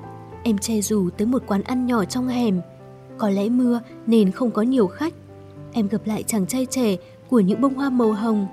Em 0.44 0.58
che 0.58 0.82
dù 0.82 1.10
tới 1.18 1.28
một 1.28 1.44
quán 1.48 1.62
ăn 1.62 1.86
nhỏ 1.88 2.06
trong 2.06 2.28
hẻm. 2.28 2.62
Có 3.18 3.30
lẽ 3.30 3.50
mưa 3.50 3.82
nên 4.08 4.32
không 4.32 4.52
có 4.52 4.62
nhiều 4.62 4.88
khách. 4.88 5.14
Em 5.74 5.88
gặp 5.88 6.02
lại 6.06 6.24
chàng 6.24 6.48
trai 6.48 6.66
trẻ 6.66 6.96
của 7.30 7.40
những 7.40 7.62
bông 7.62 7.74
hoa 7.74 7.90
màu 7.90 8.14
hồng. 8.14 8.48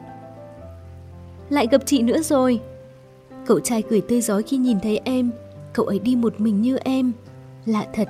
Lại 1.49 1.67
gặp 1.70 1.82
chị 1.87 2.03
nữa 2.03 2.23
rồi. 2.23 2.61
Cậu 3.47 3.61
trai 3.61 3.82
cười 3.82 4.00
tươi 4.00 4.20
giói 4.20 4.43
khi 4.43 4.56
nhìn 4.56 4.81
thấy 4.81 5.00
em. 5.05 5.31
Cậu 5.73 5.87
ấy 5.87 5.99
đi 5.99 6.17
một 6.17 6.41
mình 6.41 6.62
như 6.62 6.76
em. 6.76 7.12
Lạ 7.67 7.87
thật, 7.94 8.09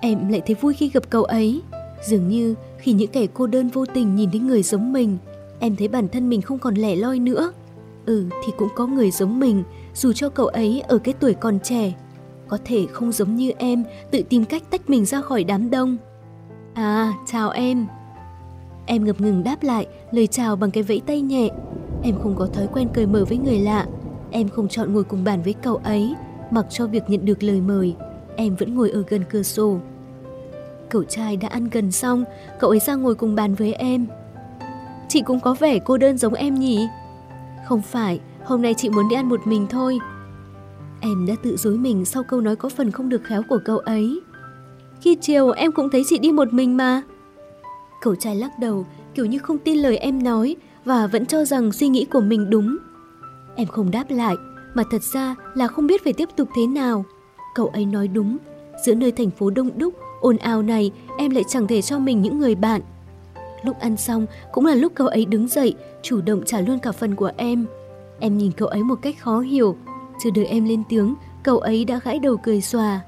em 0.00 0.28
lại 0.28 0.42
thấy 0.46 0.56
vui 0.60 0.74
khi 0.74 0.88
gặp 0.88 1.02
cậu 1.10 1.24
ấy. 1.24 1.62
Dường 2.02 2.28
như 2.28 2.54
khi 2.78 2.92
những 2.92 3.10
kẻ 3.10 3.26
cô 3.34 3.46
đơn 3.46 3.68
vô 3.68 3.84
tình 3.94 4.16
nhìn 4.16 4.30
thấy 4.30 4.40
người 4.40 4.62
giống 4.62 4.92
mình, 4.92 5.18
em 5.60 5.76
thấy 5.76 5.88
bản 5.88 6.08
thân 6.08 6.28
mình 6.28 6.42
không 6.42 6.58
còn 6.58 6.74
lẻ 6.74 6.96
loi 6.96 7.18
nữa. 7.18 7.52
Ừ 8.06 8.24
thì 8.46 8.52
cũng 8.58 8.68
có 8.74 8.86
người 8.86 9.10
giống 9.10 9.40
mình, 9.40 9.62
dù 9.94 10.12
cho 10.12 10.28
cậu 10.28 10.46
ấy 10.46 10.80
ở 10.80 10.98
cái 10.98 11.14
tuổi 11.20 11.34
còn 11.34 11.58
trẻ. 11.60 11.92
Có 12.48 12.58
thể 12.64 12.86
không 12.92 13.12
giống 13.12 13.36
như 13.36 13.52
em, 13.58 13.84
tự 14.10 14.22
tìm 14.28 14.44
cách 14.44 14.62
tách 14.70 14.90
mình 14.90 15.04
ra 15.04 15.20
khỏi 15.20 15.44
đám 15.44 15.70
đông. 15.70 15.96
À, 16.74 17.12
chào 17.26 17.50
em. 17.50 17.86
Em 18.86 19.04
ngập 19.04 19.20
ngừng 19.20 19.44
đáp 19.44 19.62
lại 19.62 19.86
lời 20.10 20.26
chào 20.26 20.56
bằng 20.56 20.70
cái 20.70 20.82
vẫy 20.82 21.00
tay 21.06 21.20
nhẹ. 21.20 21.48
Em 22.02 22.18
không 22.22 22.34
có 22.38 22.46
thói 22.46 22.66
quen 22.72 22.88
cười 22.94 23.06
mở 23.06 23.24
với 23.24 23.38
người 23.38 23.58
lạ. 23.58 23.86
Em 24.30 24.48
không 24.48 24.68
chọn 24.68 24.92
ngồi 24.92 25.04
cùng 25.04 25.24
bàn 25.24 25.42
với 25.42 25.52
cậu 25.52 25.76
ấy, 25.76 26.14
mặc 26.50 26.66
cho 26.70 26.86
việc 26.86 27.02
nhận 27.08 27.24
được 27.24 27.42
lời 27.42 27.60
mời. 27.60 27.94
Em 28.40 28.54
vẫn 28.54 28.74
ngồi 28.74 28.90
ở 28.90 29.04
gần 29.08 29.24
cửa 29.30 29.42
sổ. 29.42 29.78
Cậu 30.88 31.04
trai 31.04 31.36
đã 31.36 31.48
ăn 31.48 31.68
gần 31.72 31.92
xong, 31.92 32.24
cậu 32.60 32.70
ấy 32.70 32.78
ra 32.78 32.94
ngồi 32.94 33.14
cùng 33.14 33.34
bàn 33.34 33.54
với 33.54 33.72
em. 33.72 34.06
Chị 35.08 35.22
cũng 35.22 35.40
có 35.40 35.54
vẻ 35.54 35.78
cô 35.78 35.96
đơn 35.96 36.18
giống 36.18 36.34
em 36.34 36.54
nhỉ? 36.54 36.88
Không 37.66 37.82
phải, 37.82 38.20
hôm 38.44 38.62
nay 38.62 38.74
chị 38.74 38.88
muốn 38.88 39.08
đi 39.08 39.16
ăn 39.16 39.28
một 39.28 39.46
mình 39.46 39.66
thôi. 39.70 39.98
Em 41.00 41.26
đã 41.26 41.34
tự 41.42 41.56
dối 41.56 41.78
mình 41.78 42.04
sau 42.04 42.22
câu 42.22 42.40
nói 42.40 42.56
có 42.56 42.68
phần 42.68 42.90
không 42.90 43.08
được 43.08 43.24
khéo 43.24 43.42
của 43.48 43.58
cậu 43.64 43.78
ấy. 43.78 44.20
Khi 45.00 45.16
chiều 45.20 45.50
em 45.50 45.72
cũng 45.72 45.90
thấy 45.90 46.02
chị 46.06 46.18
đi 46.18 46.32
một 46.32 46.52
mình 46.52 46.76
mà. 46.76 47.02
Cậu 48.00 48.14
trai 48.14 48.36
lắc 48.36 48.58
đầu, 48.60 48.86
kiểu 49.14 49.26
như 49.26 49.38
không 49.38 49.58
tin 49.58 49.78
lời 49.78 49.96
em 49.96 50.22
nói 50.22 50.56
và 50.84 51.06
vẫn 51.06 51.26
cho 51.26 51.44
rằng 51.44 51.72
suy 51.72 51.88
nghĩ 51.88 52.04
của 52.04 52.20
mình 52.20 52.50
đúng. 52.50 52.76
Em 53.56 53.66
không 53.66 53.90
đáp 53.90 54.04
lại, 54.10 54.34
mà 54.74 54.82
thật 54.90 55.02
ra 55.02 55.34
là 55.54 55.68
không 55.68 55.86
biết 55.86 56.04
phải 56.04 56.12
tiếp 56.12 56.28
tục 56.36 56.48
thế 56.56 56.66
nào. 56.66 57.04
Cậu 57.58 57.66
ấy 57.66 57.86
nói 57.86 58.08
đúng, 58.08 58.36
giữa 58.86 58.94
nơi 58.94 59.12
thành 59.12 59.30
phố 59.30 59.50
đông 59.50 59.70
đúc, 59.76 59.94
ồn 60.20 60.36
ào 60.36 60.62
này 60.62 60.90
em 61.18 61.30
lại 61.30 61.44
chẳng 61.48 61.66
thể 61.66 61.82
cho 61.82 61.98
mình 61.98 62.22
những 62.22 62.38
người 62.38 62.54
bạn. 62.54 62.80
Lúc 63.62 63.80
ăn 63.80 63.96
xong 63.96 64.26
cũng 64.52 64.66
là 64.66 64.74
lúc 64.74 64.92
cậu 64.94 65.06
ấy 65.06 65.24
đứng 65.24 65.48
dậy, 65.48 65.74
chủ 66.02 66.20
động 66.20 66.42
trả 66.46 66.60
luôn 66.60 66.78
cả 66.78 66.92
phần 66.92 67.14
của 67.14 67.30
em. 67.36 67.66
Em 68.20 68.38
nhìn 68.38 68.52
cậu 68.52 68.68
ấy 68.68 68.82
một 68.82 68.98
cách 69.02 69.16
khó 69.18 69.40
hiểu, 69.40 69.76
chưa 70.22 70.30
đợi 70.30 70.46
em 70.46 70.64
lên 70.64 70.82
tiếng, 70.88 71.14
cậu 71.42 71.58
ấy 71.58 71.84
đã 71.84 72.00
gãi 72.04 72.18
đầu 72.18 72.36
cười 72.36 72.60
xòa. 72.60 73.00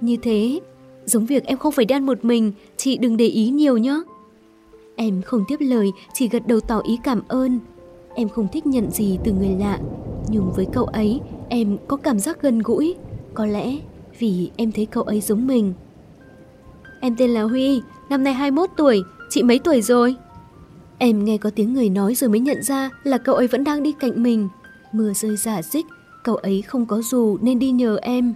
Như 0.00 0.16
thế, 0.22 0.60
giống 1.04 1.26
việc 1.26 1.44
em 1.44 1.58
không 1.58 1.72
phải 1.72 1.84
đi 1.84 1.94
ăn 1.94 2.06
một 2.06 2.24
mình, 2.24 2.52
chị 2.76 2.98
đừng 2.98 3.16
để 3.16 3.26
ý 3.26 3.48
nhiều 3.48 3.78
nhé. 3.78 3.96
Em 4.96 5.22
không 5.22 5.44
tiếp 5.48 5.56
lời, 5.60 5.92
chỉ 6.12 6.28
gật 6.28 6.46
đầu 6.46 6.60
tỏ 6.60 6.80
ý 6.84 6.98
cảm 7.04 7.22
ơn. 7.28 7.58
Em 8.14 8.28
không 8.28 8.48
thích 8.52 8.66
nhận 8.66 8.90
gì 8.90 9.18
từ 9.24 9.32
người 9.32 9.56
lạ, 9.58 9.78
nhưng 10.28 10.52
với 10.52 10.66
cậu 10.72 10.84
ấy, 10.84 11.20
em 11.48 11.76
có 11.88 11.96
cảm 11.96 12.18
giác 12.18 12.42
gần 12.42 12.58
gũi. 12.58 12.94
Có 13.34 13.46
lẽ 13.46 13.76
vì 14.18 14.50
em 14.56 14.72
thấy 14.72 14.86
cậu 14.86 15.02
ấy 15.02 15.20
giống 15.20 15.46
mình. 15.46 15.74
Em 17.00 17.16
tên 17.16 17.30
là 17.30 17.42
Huy, 17.42 17.82
năm 18.08 18.24
nay 18.24 18.34
21 18.34 18.70
tuổi, 18.76 19.02
chị 19.30 19.42
mấy 19.42 19.58
tuổi 19.58 19.82
rồi? 19.82 20.16
Em 20.98 21.24
nghe 21.24 21.38
có 21.38 21.50
tiếng 21.50 21.74
người 21.74 21.88
nói 21.88 22.14
rồi 22.14 22.30
mới 22.30 22.40
nhận 22.40 22.62
ra 22.62 22.90
là 23.02 23.18
cậu 23.18 23.34
ấy 23.34 23.46
vẫn 23.46 23.64
đang 23.64 23.82
đi 23.82 23.92
cạnh 23.92 24.22
mình. 24.22 24.48
Mưa 24.92 25.12
rơi 25.12 25.36
giả 25.36 25.62
dích, 25.62 25.86
cậu 26.24 26.36
ấy 26.36 26.62
không 26.62 26.86
có 26.86 27.02
dù 27.02 27.38
nên 27.42 27.58
đi 27.58 27.70
nhờ 27.70 27.98
em. 28.02 28.34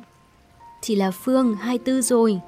Chị 0.82 0.96
là 0.96 1.10
Phương, 1.10 1.54
24 1.54 2.02
rồi. 2.02 2.40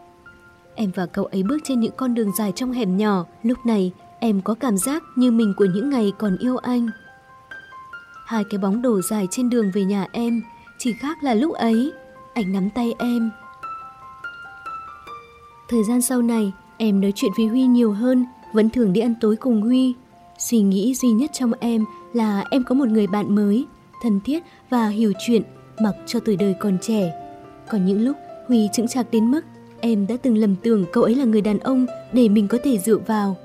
Em 0.74 0.90
và 0.94 1.06
cậu 1.06 1.24
ấy 1.24 1.42
bước 1.42 1.58
trên 1.64 1.80
những 1.80 1.92
con 1.96 2.14
đường 2.14 2.32
dài 2.38 2.52
trong 2.56 2.72
hẻm 2.72 2.96
nhỏ. 2.96 3.24
Lúc 3.42 3.66
này, 3.66 3.92
em 4.20 4.40
có 4.42 4.54
cảm 4.54 4.76
giác 4.76 5.02
như 5.16 5.30
mình 5.30 5.54
của 5.56 5.64
những 5.74 5.90
ngày 5.90 6.12
còn 6.18 6.36
yêu 6.36 6.56
anh. 6.56 6.88
Hai 8.26 8.44
cái 8.50 8.58
bóng 8.58 8.82
đổ 8.82 9.00
dài 9.02 9.28
trên 9.30 9.50
đường 9.50 9.70
về 9.74 9.84
nhà 9.84 10.06
em, 10.12 10.42
chỉ 10.78 10.92
khác 10.92 11.22
là 11.22 11.34
lúc 11.34 11.52
ấy, 11.52 11.92
anh 12.40 12.52
nắm 12.52 12.70
tay 12.70 12.94
em. 12.98 13.30
Thời 15.68 15.84
gian 15.84 16.00
sau 16.00 16.22
này, 16.22 16.52
em 16.76 17.00
nói 17.00 17.12
chuyện 17.14 17.30
với 17.36 17.46
Huy 17.46 17.66
nhiều 17.66 17.92
hơn, 17.92 18.26
vẫn 18.52 18.70
thường 18.70 18.92
đi 18.92 19.00
ăn 19.00 19.14
tối 19.20 19.36
cùng 19.36 19.62
Huy. 19.62 19.94
Suy 20.38 20.60
nghĩ 20.60 20.94
duy 20.94 21.10
nhất 21.10 21.30
trong 21.32 21.52
em 21.60 21.84
là 22.12 22.44
em 22.50 22.64
có 22.64 22.74
một 22.74 22.88
người 22.88 23.06
bạn 23.06 23.34
mới, 23.34 23.66
thân 24.02 24.20
thiết 24.24 24.42
và 24.70 24.88
hiểu 24.88 25.12
chuyện, 25.26 25.42
mặc 25.80 25.94
cho 26.06 26.20
tuổi 26.20 26.36
đời 26.36 26.54
còn 26.60 26.78
trẻ. 26.82 27.12
Còn 27.70 27.84
những 27.86 28.00
lúc 28.00 28.16
Huy 28.48 28.68
chững 28.72 28.88
chạc 28.88 29.10
đến 29.10 29.30
mức 29.30 29.40
em 29.80 30.06
đã 30.06 30.16
từng 30.22 30.36
lầm 30.36 30.56
tưởng 30.62 30.84
cậu 30.92 31.04
ấy 31.04 31.14
là 31.14 31.24
người 31.24 31.40
đàn 31.40 31.58
ông 31.58 31.86
để 32.12 32.28
mình 32.28 32.48
có 32.48 32.58
thể 32.64 32.78
dựa 32.78 32.98
vào. 32.98 33.36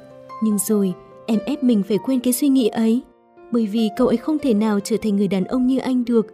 Nhưng 0.44 0.58
rồi, 0.58 0.94
em 1.25 1.40
ép 1.46 1.64
mình 1.64 1.84
phải 1.88 1.98
quên 1.98 2.20
cái 2.20 2.34
suy 2.34 2.48
nghĩ 2.48 2.68
ấy. 2.68 3.02
bởi 3.52 3.68
vì 3.68 3.90
cậu 3.98 4.08
ấy 4.08 4.18
không 4.18 4.38
thể 4.40 4.54
nào 4.54 4.80
trở 4.80 4.98
thành 5.02 5.16
người 5.16 5.28
đàn 5.28 5.44
ông 5.44 5.68
như 5.68 5.78
anh 5.78 6.06
được. 6.06 6.28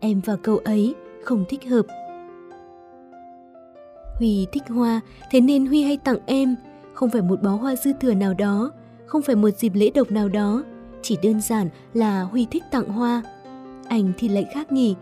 Em 0.00 0.20
và 0.24 0.36
cậu 0.36 0.58
ấy 0.58 0.94
không 1.24 1.44
thích 1.48 1.68
hợp. 1.68 1.86
Huy 4.18 4.46
thích 4.52 4.62
hoa, 4.68 5.00
thế 5.30 5.40
nên 5.40 5.66
Huy 5.66 5.82
hay 5.82 5.96
tặng 5.96 6.18
em, 6.26 6.56
không 6.94 7.10
phải 7.10 7.22
một 7.22 7.42
bó 7.42 7.50
hoa 7.50 7.76
dư 7.76 7.92
thừa 8.00 8.14
nào 8.14 8.34
đó, 8.34 8.70
không 9.06 9.22
phải 9.22 9.36
một 9.36 9.50
dịp 9.50 9.72
lễ 9.74 9.90
độc 9.94 10.10
nào 10.10 10.28
đó, 10.28 10.64
chỉ 11.02 11.18
đơn 11.22 11.40
giản 11.40 11.68
là 11.94 12.22
Huy 12.22 12.46
thích 12.50 12.62
tặng 12.70 12.88
hoa. 12.88 13.22
Anh 13.88 14.12
thì 14.18 14.28
lại 14.28 14.46
khác 14.54 14.72
nhỉ, 14.72 14.94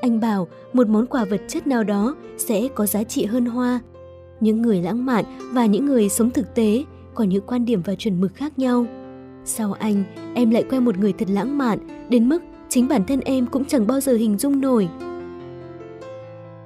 anh 0.00 0.20
bảo 0.20 0.48
một 0.72 0.88
món 0.88 1.06
quà 1.06 1.24
vật 1.24 1.40
chất 1.48 1.66
nào 1.66 1.84
đó 1.84 2.16
sẽ 2.38 2.68
có 2.74 2.86
giá 2.86 3.04
trị 3.04 3.24
hơn 3.24 3.46
hoa. 3.46 3.80
Những 4.40 4.62
người 4.62 4.82
lãng 4.82 5.06
mạn 5.06 5.24
và 5.52 5.66
những 5.66 5.86
người 5.86 6.08
sống 6.08 6.30
thực 6.30 6.54
tế 6.54 6.84
có 7.14 7.24
những 7.24 7.46
quan 7.46 7.64
điểm 7.64 7.82
và 7.84 7.94
chuẩn 7.94 8.20
mực 8.20 8.34
khác 8.34 8.58
nhau. 8.58 8.86
Sau 9.44 9.72
anh, 9.72 10.04
em 10.34 10.50
lại 10.50 10.64
quen 10.70 10.84
một 10.84 10.98
người 10.98 11.12
thật 11.12 11.28
lãng 11.30 11.58
mạn, 11.58 11.78
đến 12.08 12.28
mức 12.28 12.42
chính 12.68 12.88
bản 12.88 13.04
thân 13.06 13.20
em 13.20 13.46
cũng 13.46 13.64
chẳng 13.64 13.86
bao 13.86 14.00
giờ 14.00 14.12
hình 14.12 14.38
dung 14.38 14.60
nổi. 14.60 14.88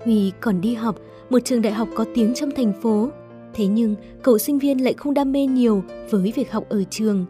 Huy 0.04 0.32
còn 0.40 0.60
đi 0.60 0.74
học, 0.74 0.96
một 1.30 1.38
trường 1.44 1.62
đại 1.62 1.72
học 1.72 1.88
có 1.94 2.04
tiếng 2.14 2.34
trong 2.34 2.50
thành 2.50 2.72
phố. 2.82 3.08
Thế 3.54 3.66
nhưng, 3.66 3.94
cậu 4.22 4.38
sinh 4.38 4.58
viên 4.58 4.84
lại 4.84 4.94
không 4.94 5.14
đam 5.14 5.32
mê 5.32 5.46
nhiều 5.46 5.82
với 6.10 6.32
việc 6.36 6.52
học 6.52 6.64
ở 6.68 6.84
trường. 6.90 7.26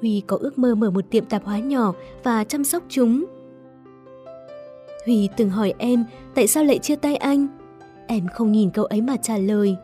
Huy 0.00 0.22
có 0.26 0.36
ước 0.40 0.58
mơ 0.58 0.74
mở 0.74 0.90
một 0.90 1.04
tiệm 1.10 1.24
tạp 1.24 1.44
hóa 1.44 1.58
nhỏ 1.58 1.94
và 2.24 2.44
chăm 2.44 2.64
sóc 2.64 2.82
chúng. 2.88 3.24
Huy 5.06 5.28
từng 5.36 5.50
hỏi 5.50 5.74
em 5.78 6.04
tại 6.34 6.46
sao 6.46 6.64
lại 6.64 6.78
chia 6.78 6.96
tay 6.96 7.16
anh. 7.16 7.46
Em 8.06 8.26
không 8.34 8.52
nhìn 8.52 8.70
cậu 8.70 8.84
ấy 8.84 9.00
mà 9.00 9.16
trả 9.16 9.38
lời. 9.38 9.76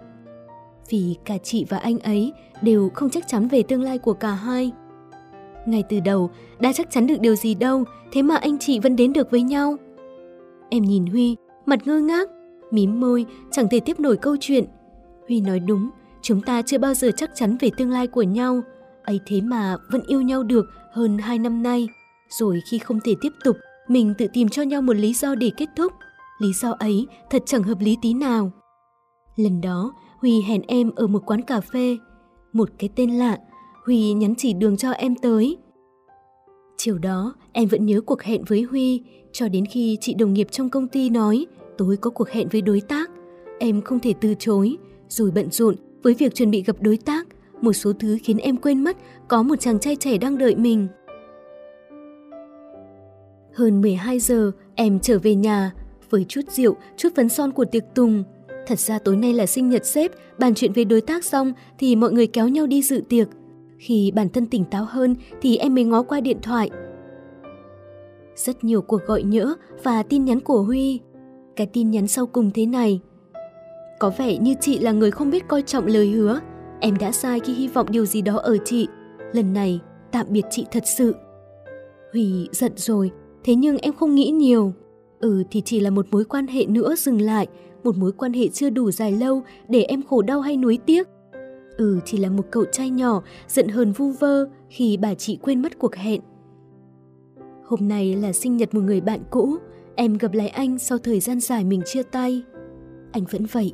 Vì 0.90 1.16
cả 1.24 1.38
chị 1.38 1.66
và 1.68 1.78
anh 1.78 1.98
ấy 1.98 2.32
đều 2.62 2.90
không 2.94 3.10
chắc 3.10 3.28
chắn 3.28 3.48
về 3.48 3.62
tương 3.62 3.82
lai 3.82 3.98
của 3.98 4.12
cả 4.12 4.30
hai. 4.30 4.72
Ngay 5.66 5.84
từ 5.88 6.00
đầu, 6.00 6.30
đã 6.60 6.72
chắc 6.72 6.90
chắn 6.90 7.06
được 7.06 7.20
điều 7.20 7.34
gì 7.34 7.54
đâu, 7.54 7.84
thế 8.12 8.22
mà 8.22 8.36
anh 8.36 8.58
chị 8.58 8.80
vẫn 8.80 8.96
đến 8.96 9.12
được 9.12 9.30
với 9.30 9.42
nhau. 9.42 9.76
Em 10.70 10.82
nhìn 10.82 11.06
Huy, 11.06 11.36
mặt 11.66 11.78
ngơ 11.84 12.00
ngác, 12.00 12.28
mím 12.74 13.00
môi, 13.00 13.26
chẳng 13.50 13.68
thể 13.70 13.80
tiếp 13.80 14.00
nổi 14.00 14.16
câu 14.16 14.36
chuyện. 14.40 14.64
Huy 15.28 15.40
nói 15.40 15.60
đúng, 15.60 15.90
chúng 16.22 16.40
ta 16.40 16.62
chưa 16.62 16.78
bao 16.78 16.94
giờ 16.94 17.10
chắc 17.16 17.30
chắn 17.34 17.56
về 17.60 17.70
tương 17.76 17.90
lai 17.90 18.06
của 18.06 18.22
nhau. 18.22 18.62
ấy 19.02 19.20
thế 19.26 19.40
mà 19.40 19.76
vẫn 19.90 20.02
yêu 20.06 20.22
nhau 20.22 20.42
được 20.42 20.66
hơn 20.92 21.18
hai 21.18 21.38
năm 21.38 21.62
nay. 21.62 21.88
Rồi 22.38 22.60
khi 22.70 22.78
không 22.78 23.00
thể 23.04 23.14
tiếp 23.20 23.32
tục, 23.44 23.56
mình 23.88 24.14
tự 24.18 24.26
tìm 24.32 24.48
cho 24.48 24.62
nhau 24.62 24.82
một 24.82 24.96
lý 24.96 25.14
do 25.14 25.34
để 25.34 25.50
kết 25.56 25.68
thúc. 25.76 25.92
Lý 26.38 26.52
do 26.52 26.72
ấy 26.78 27.06
thật 27.30 27.42
chẳng 27.46 27.62
hợp 27.62 27.80
lý 27.80 27.96
tí 28.02 28.14
nào. 28.14 28.50
Lần 29.36 29.60
đó, 29.60 29.92
Huy 30.20 30.40
hẹn 30.40 30.62
em 30.68 30.90
ở 30.96 31.06
một 31.06 31.22
quán 31.26 31.42
cà 31.42 31.60
phê. 31.60 31.98
Một 32.52 32.68
cái 32.78 32.90
tên 32.96 33.10
lạ, 33.10 33.38
Huy 33.84 34.12
nhắn 34.12 34.34
chỉ 34.34 34.52
đường 34.52 34.76
cho 34.76 34.90
em 34.90 35.16
tới. 35.16 35.56
Chiều 36.76 36.98
đó, 36.98 37.34
em 37.52 37.68
vẫn 37.68 37.86
nhớ 37.86 38.00
cuộc 38.00 38.22
hẹn 38.22 38.44
với 38.44 38.62
Huy, 38.62 39.02
cho 39.32 39.48
đến 39.48 39.66
khi 39.66 39.98
chị 40.00 40.14
đồng 40.14 40.32
nghiệp 40.32 40.48
trong 40.50 40.70
công 40.70 40.88
ty 40.88 41.10
nói 41.10 41.46
tối 41.78 41.96
có 41.96 42.10
cuộc 42.10 42.28
hẹn 42.28 42.48
với 42.48 42.62
đối 42.62 42.80
tác. 42.80 43.10
Em 43.58 43.82
không 43.82 44.00
thể 44.00 44.14
từ 44.20 44.34
chối, 44.38 44.76
rồi 45.08 45.30
bận 45.30 45.50
rộn 45.50 45.74
với 46.02 46.14
việc 46.14 46.34
chuẩn 46.34 46.50
bị 46.50 46.62
gặp 46.62 46.76
đối 46.80 46.96
tác. 46.96 47.26
Một 47.60 47.72
số 47.72 47.92
thứ 47.92 48.18
khiến 48.24 48.38
em 48.38 48.56
quên 48.56 48.84
mất 48.84 48.96
có 49.28 49.42
một 49.42 49.60
chàng 49.60 49.78
trai 49.78 49.96
trẻ 49.96 50.18
đang 50.18 50.38
đợi 50.38 50.56
mình. 50.56 50.88
Hơn 53.54 53.80
12 53.80 54.18
giờ, 54.18 54.52
em 54.74 55.00
trở 55.00 55.18
về 55.18 55.34
nhà 55.34 55.72
với 56.10 56.24
chút 56.28 56.40
rượu, 56.48 56.76
chút 56.96 57.08
phấn 57.16 57.28
son 57.28 57.52
của 57.52 57.64
tiệc 57.64 57.84
tùng. 57.94 58.24
Thật 58.66 58.78
ra 58.78 58.98
tối 58.98 59.16
nay 59.16 59.32
là 59.32 59.46
sinh 59.46 59.68
nhật 59.68 59.86
sếp, 59.86 60.12
bàn 60.38 60.54
chuyện 60.54 60.72
về 60.72 60.84
đối 60.84 61.00
tác 61.00 61.24
xong 61.24 61.52
thì 61.78 61.96
mọi 61.96 62.12
người 62.12 62.26
kéo 62.26 62.48
nhau 62.48 62.66
đi 62.66 62.82
dự 62.82 63.02
tiệc. 63.08 63.28
Khi 63.78 64.12
bản 64.14 64.28
thân 64.28 64.46
tỉnh 64.46 64.64
táo 64.64 64.84
hơn 64.84 65.16
thì 65.42 65.56
em 65.56 65.74
mới 65.74 65.84
ngó 65.84 66.02
qua 66.02 66.20
điện 66.20 66.38
thoại. 66.42 66.70
Rất 68.36 68.64
nhiều 68.64 68.82
cuộc 68.82 69.06
gọi 69.06 69.22
nhỡ 69.22 69.54
và 69.82 70.02
tin 70.02 70.24
nhắn 70.24 70.40
của 70.40 70.62
Huy. 70.62 71.00
Cái 71.56 71.66
tin 71.66 71.90
nhắn 71.90 72.06
sau 72.06 72.26
cùng 72.26 72.50
thế 72.54 72.66
này. 72.66 73.00
Có 73.98 74.12
vẻ 74.18 74.38
như 74.38 74.54
chị 74.60 74.78
là 74.78 74.92
người 74.92 75.10
không 75.10 75.30
biết 75.30 75.48
coi 75.48 75.62
trọng 75.62 75.86
lời 75.86 76.10
hứa. 76.10 76.40
Em 76.80 76.96
đã 76.98 77.12
sai 77.12 77.40
khi 77.40 77.54
hy 77.54 77.68
vọng 77.68 77.86
điều 77.90 78.04
gì 78.06 78.22
đó 78.22 78.36
ở 78.36 78.56
chị. 78.64 78.88
Lần 79.32 79.52
này, 79.52 79.80
tạm 80.12 80.26
biệt 80.30 80.44
chị 80.50 80.66
thật 80.70 80.82
sự. 80.86 81.14
Huy 82.12 82.48
giận 82.52 82.72
rồi, 82.76 83.10
thế 83.44 83.54
nhưng 83.54 83.78
em 83.78 83.94
không 83.94 84.14
nghĩ 84.14 84.30
nhiều. 84.30 84.72
Ừ 85.20 85.42
thì 85.50 85.62
chỉ 85.64 85.80
là 85.80 85.90
một 85.90 86.06
mối 86.10 86.24
quan 86.24 86.46
hệ 86.46 86.66
nữa 86.66 86.94
dừng 86.96 87.20
lại, 87.20 87.46
một 87.84 87.96
mối 87.96 88.12
quan 88.12 88.32
hệ 88.32 88.48
chưa 88.48 88.70
đủ 88.70 88.90
dài 88.90 89.12
lâu 89.12 89.42
để 89.68 89.82
em 89.82 90.02
khổ 90.02 90.22
đau 90.22 90.40
hay 90.40 90.56
nuối 90.56 90.78
tiếc. 90.86 91.08
Ừ 91.76 92.00
chỉ 92.04 92.18
là 92.18 92.30
một 92.30 92.44
cậu 92.50 92.64
trai 92.72 92.90
nhỏ 92.90 93.22
giận 93.48 93.68
hờn 93.68 93.92
vu 93.92 94.10
vơ 94.10 94.46
khi 94.68 94.96
bà 94.96 95.14
chị 95.14 95.38
quên 95.42 95.62
mất 95.62 95.78
cuộc 95.78 95.94
hẹn. 95.94 96.20
Hôm 97.64 97.88
nay 97.88 98.16
là 98.16 98.32
sinh 98.32 98.56
nhật 98.56 98.74
một 98.74 98.80
người 98.80 99.00
bạn 99.00 99.20
cũ, 99.30 99.56
em 99.96 100.18
gặp 100.18 100.32
lại 100.32 100.48
anh 100.48 100.78
sau 100.78 100.98
thời 100.98 101.20
gian 101.20 101.40
dài 101.40 101.64
mình 101.64 101.82
chia 101.86 102.02
tay. 102.02 102.42
Anh 103.12 103.24
vẫn 103.30 103.46
vậy, 103.52 103.72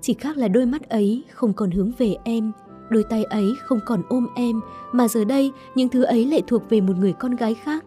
chỉ 0.00 0.14
khác 0.14 0.36
là 0.36 0.48
đôi 0.48 0.66
mắt 0.66 0.88
ấy 0.88 1.24
không 1.32 1.52
còn 1.52 1.70
hướng 1.70 1.92
về 1.98 2.16
em, 2.24 2.52
đôi 2.90 3.04
tay 3.04 3.24
ấy 3.24 3.54
không 3.64 3.80
còn 3.86 4.02
ôm 4.08 4.26
em, 4.34 4.60
mà 4.92 5.08
giờ 5.08 5.24
đây 5.24 5.52
những 5.74 5.88
thứ 5.88 6.02
ấy 6.02 6.24
lại 6.24 6.42
thuộc 6.46 6.62
về 6.70 6.80
một 6.80 6.96
người 6.98 7.12
con 7.12 7.36
gái 7.36 7.54
khác. 7.54 7.84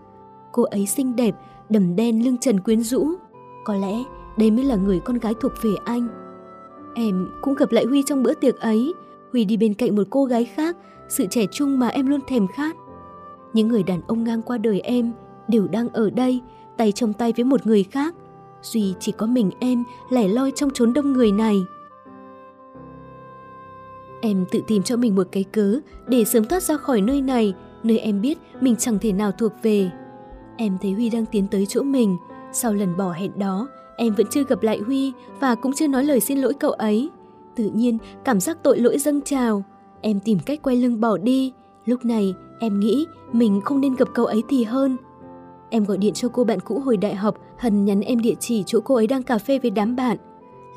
Cô 0.51 0.63
ấy 0.63 0.85
xinh 0.85 1.15
đẹp, 1.15 1.35
đầm 1.69 1.95
đen 1.95 2.25
lưng 2.25 2.37
trần 2.37 2.59
quyến 2.59 2.81
rũ. 2.81 3.07
Có 3.65 3.75
lẽ 3.75 4.03
đây 4.37 4.51
mới 4.51 4.65
là 4.65 4.75
người 4.75 4.99
con 4.99 5.19
gái 5.19 5.33
thuộc 5.41 5.51
về 5.61 5.71
anh. 5.85 6.07
Em 6.95 7.29
cũng 7.41 7.55
gặp 7.55 7.71
lại 7.71 7.85
Huy 7.85 8.03
trong 8.03 8.23
bữa 8.23 8.33
tiệc 8.33 8.59
ấy, 8.59 8.93
Huy 9.31 9.45
đi 9.45 9.57
bên 9.57 9.73
cạnh 9.73 9.95
một 9.95 10.03
cô 10.09 10.25
gái 10.25 10.45
khác, 10.45 10.77
sự 11.09 11.25
trẻ 11.29 11.45
trung 11.51 11.79
mà 11.79 11.87
em 11.87 12.07
luôn 12.07 12.19
thèm 12.27 12.47
khát. 12.47 12.75
Những 13.53 13.67
người 13.67 13.83
đàn 13.83 14.01
ông 14.07 14.23
ngang 14.23 14.41
qua 14.41 14.57
đời 14.57 14.81
em 14.81 15.11
đều 15.47 15.67
đang 15.67 15.89
ở 15.89 16.09
đây, 16.09 16.41
tay 16.77 16.91
trong 16.91 17.13
tay 17.13 17.33
với 17.35 17.45
một 17.45 17.67
người 17.67 17.83
khác. 17.83 18.15
Duy 18.61 18.93
chỉ 18.99 19.11
có 19.11 19.25
mình 19.25 19.51
em 19.59 19.83
lẻ 20.09 20.27
loi 20.27 20.51
trong 20.55 20.69
chốn 20.73 20.93
đông 20.93 21.13
người 21.13 21.31
này. 21.31 21.63
Em 24.21 24.45
tự 24.51 24.61
tìm 24.67 24.83
cho 24.83 24.97
mình 24.97 25.15
một 25.15 25.27
cái 25.31 25.43
cớ 25.43 25.79
để 26.07 26.25
sớm 26.25 26.45
thoát 26.45 26.63
ra 26.63 26.77
khỏi 26.77 27.01
nơi 27.01 27.21
này, 27.21 27.53
nơi 27.83 27.99
em 27.99 28.21
biết 28.21 28.37
mình 28.61 28.75
chẳng 28.75 28.99
thể 28.99 29.11
nào 29.11 29.31
thuộc 29.31 29.51
về. 29.61 29.91
Em 30.57 30.77
thấy 30.81 30.91
Huy 30.91 31.09
đang 31.09 31.25
tiến 31.25 31.47
tới 31.47 31.65
chỗ 31.65 31.83
mình. 31.83 32.17
Sau 32.51 32.73
lần 32.73 32.97
bỏ 32.97 33.11
hẹn 33.11 33.39
đó, 33.39 33.67
em 33.97 34.13
vẫn 34.13 34.27
chưa 34.31 34.43
gặp 34.43 34.63
lại 34.63 34.79
Huy 34.85 35.13
và 35.39 35.55
cũng 35.55 35.73
chưa 35.73 35.87
nói 35.87 36.03
lời 36.03 36.19
xin 36.19 36.39
lỗi 36.39 36.53
cậu 36.53 36.71
ấy. 36.71 37.09
Tự 37.55 37.69
nhiên, 37.73 37.97
cảm 38.25 38.39
giác 38.39 38.57
tội 38.63 38.79
lỗi 38.79 38.97
dâng 38.97 39.21
trào. 39.21 39.63
Em 40.01 40.19
tìm 40.19 40.39
cách 40.45 40.59
quay 40.63 40.75
lưng 40.75 41.01
bỏ 41.01 41.17
đi. 41.17 41.53
Lúc 41.85 42.05
này, 42.05 42.33
em 42.59 42.79
nghĩ 42.79 43.05
mình 43.31 43.61
không 43.61 43.81
nên 43.81 43.95
gặp 43.95 44.07
cậu 44.13 44.25
ấy 44.25 44.43
thì 44.49 44.63
hơn. 44.63 44.97
Em 45.73 45.85
gọi 45.85 45.97
điện 45.97 46.13
cho 46.13 46.29
cô 46.29 46.43
bạn 46.43 46.59
cũ 46.59 46.79
hồi 46.79 46.97
đại 46.97 47.15
học, 47.15 47.37
Hân 47.57 47.85
nhắn 47.85 48.01
em 48.01 48.19
địa 48.19 48.33
chỉ 48.39 48.63
chỗ 48.65 48.79
cô 48.81 48.95
ấy 48.95 49.07
đang 49.07 49.23
cà 49.23 49.37
phê 49.37 49.59
với 49.59 49.71
đám 49.71 49.95
bạn. 49.95 50.17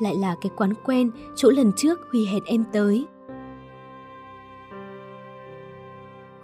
Lại 0.01 0.15
là 0.15 0.35
cái 0.41 0.51
quán 0.55 0.73
quen, 0.85 1.11
chỗ 1.35 1.49
lần 1.49 1.71
trước 1.77 1.99
Huy 2.11 2.25
hẹn 2.25 2.43
em 2.45 2.63
tới. 2.73 3.05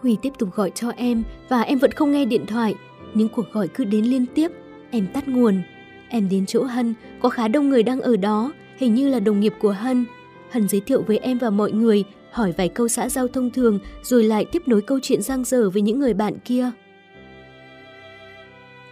Huy 0.01 0.17
tiếp 0.21 0.33
tục 0.37 0.49
gọi 0.55 0.71
cho 0.75 0.89
em 0.89 1.23
và 1.49 1.61
em 1.61 1.79
vẫn 1.79 1.91
không 1.91 2.11
nghe 2.11 2.25
điện 2.25 2.45
thoại. 2.45 2.75
Những 3.13 3.29
cuộc 3.29 3.45
gọi 3.51 3.67
cứ 3.67 3.83
đến 3.83 4.05
liên 4.05 4.25
tiếp, 4.35 4.51
em 4.91 5.07
tắt 5.13 5.27
nguồn. 5.27 5.61
Em 6.09 6.29
đến 6.29 6.45
chỗ 6.45 6.63
Hân, 6.63 6.93
có 7.21 7.29
khá 7.29 7.47
đông 7.47 7.69
người 7.69 7.83
đang 7.83 8.01
ở 8.01 8.15
đó, 8.15 8.51
hình 8.77 8.93
như 8.93 9.09
là 9.09 9.19
đồng 9.19 9.39
nghiệp 9.39 9.53
của 9.59 9.71
Hân. 9.71 10.05
Hân 10.51 10.67
giới 10.67 10.81
thiệu 10.81 11.03
với 11.07 11.17
em 11.17 11.37
và 11.37 11.49
mọi 11.49 11.71
người, 11.71 12.03
hỏi 12.31 12.53
vài 12.57 12.69
câu 12.69 12.87
xã 12.87 13.09
giao 13.09 13.27
thông 13.27 13.49
thường 13.49 13.79
rồi 14.03 14.23
lại 14.23 14.45
tiếp 14.45 14.61
nối 14.65 14.81
câu 14.81 14.99
chuyện 15.01 15.21
giang 15.21 15.43
dở 15.43 15.69
với 15.69 15.81
những 15.81 15.99
người 15.99 16.13
bạn 16.13 16.33
kia. 16.45 16.71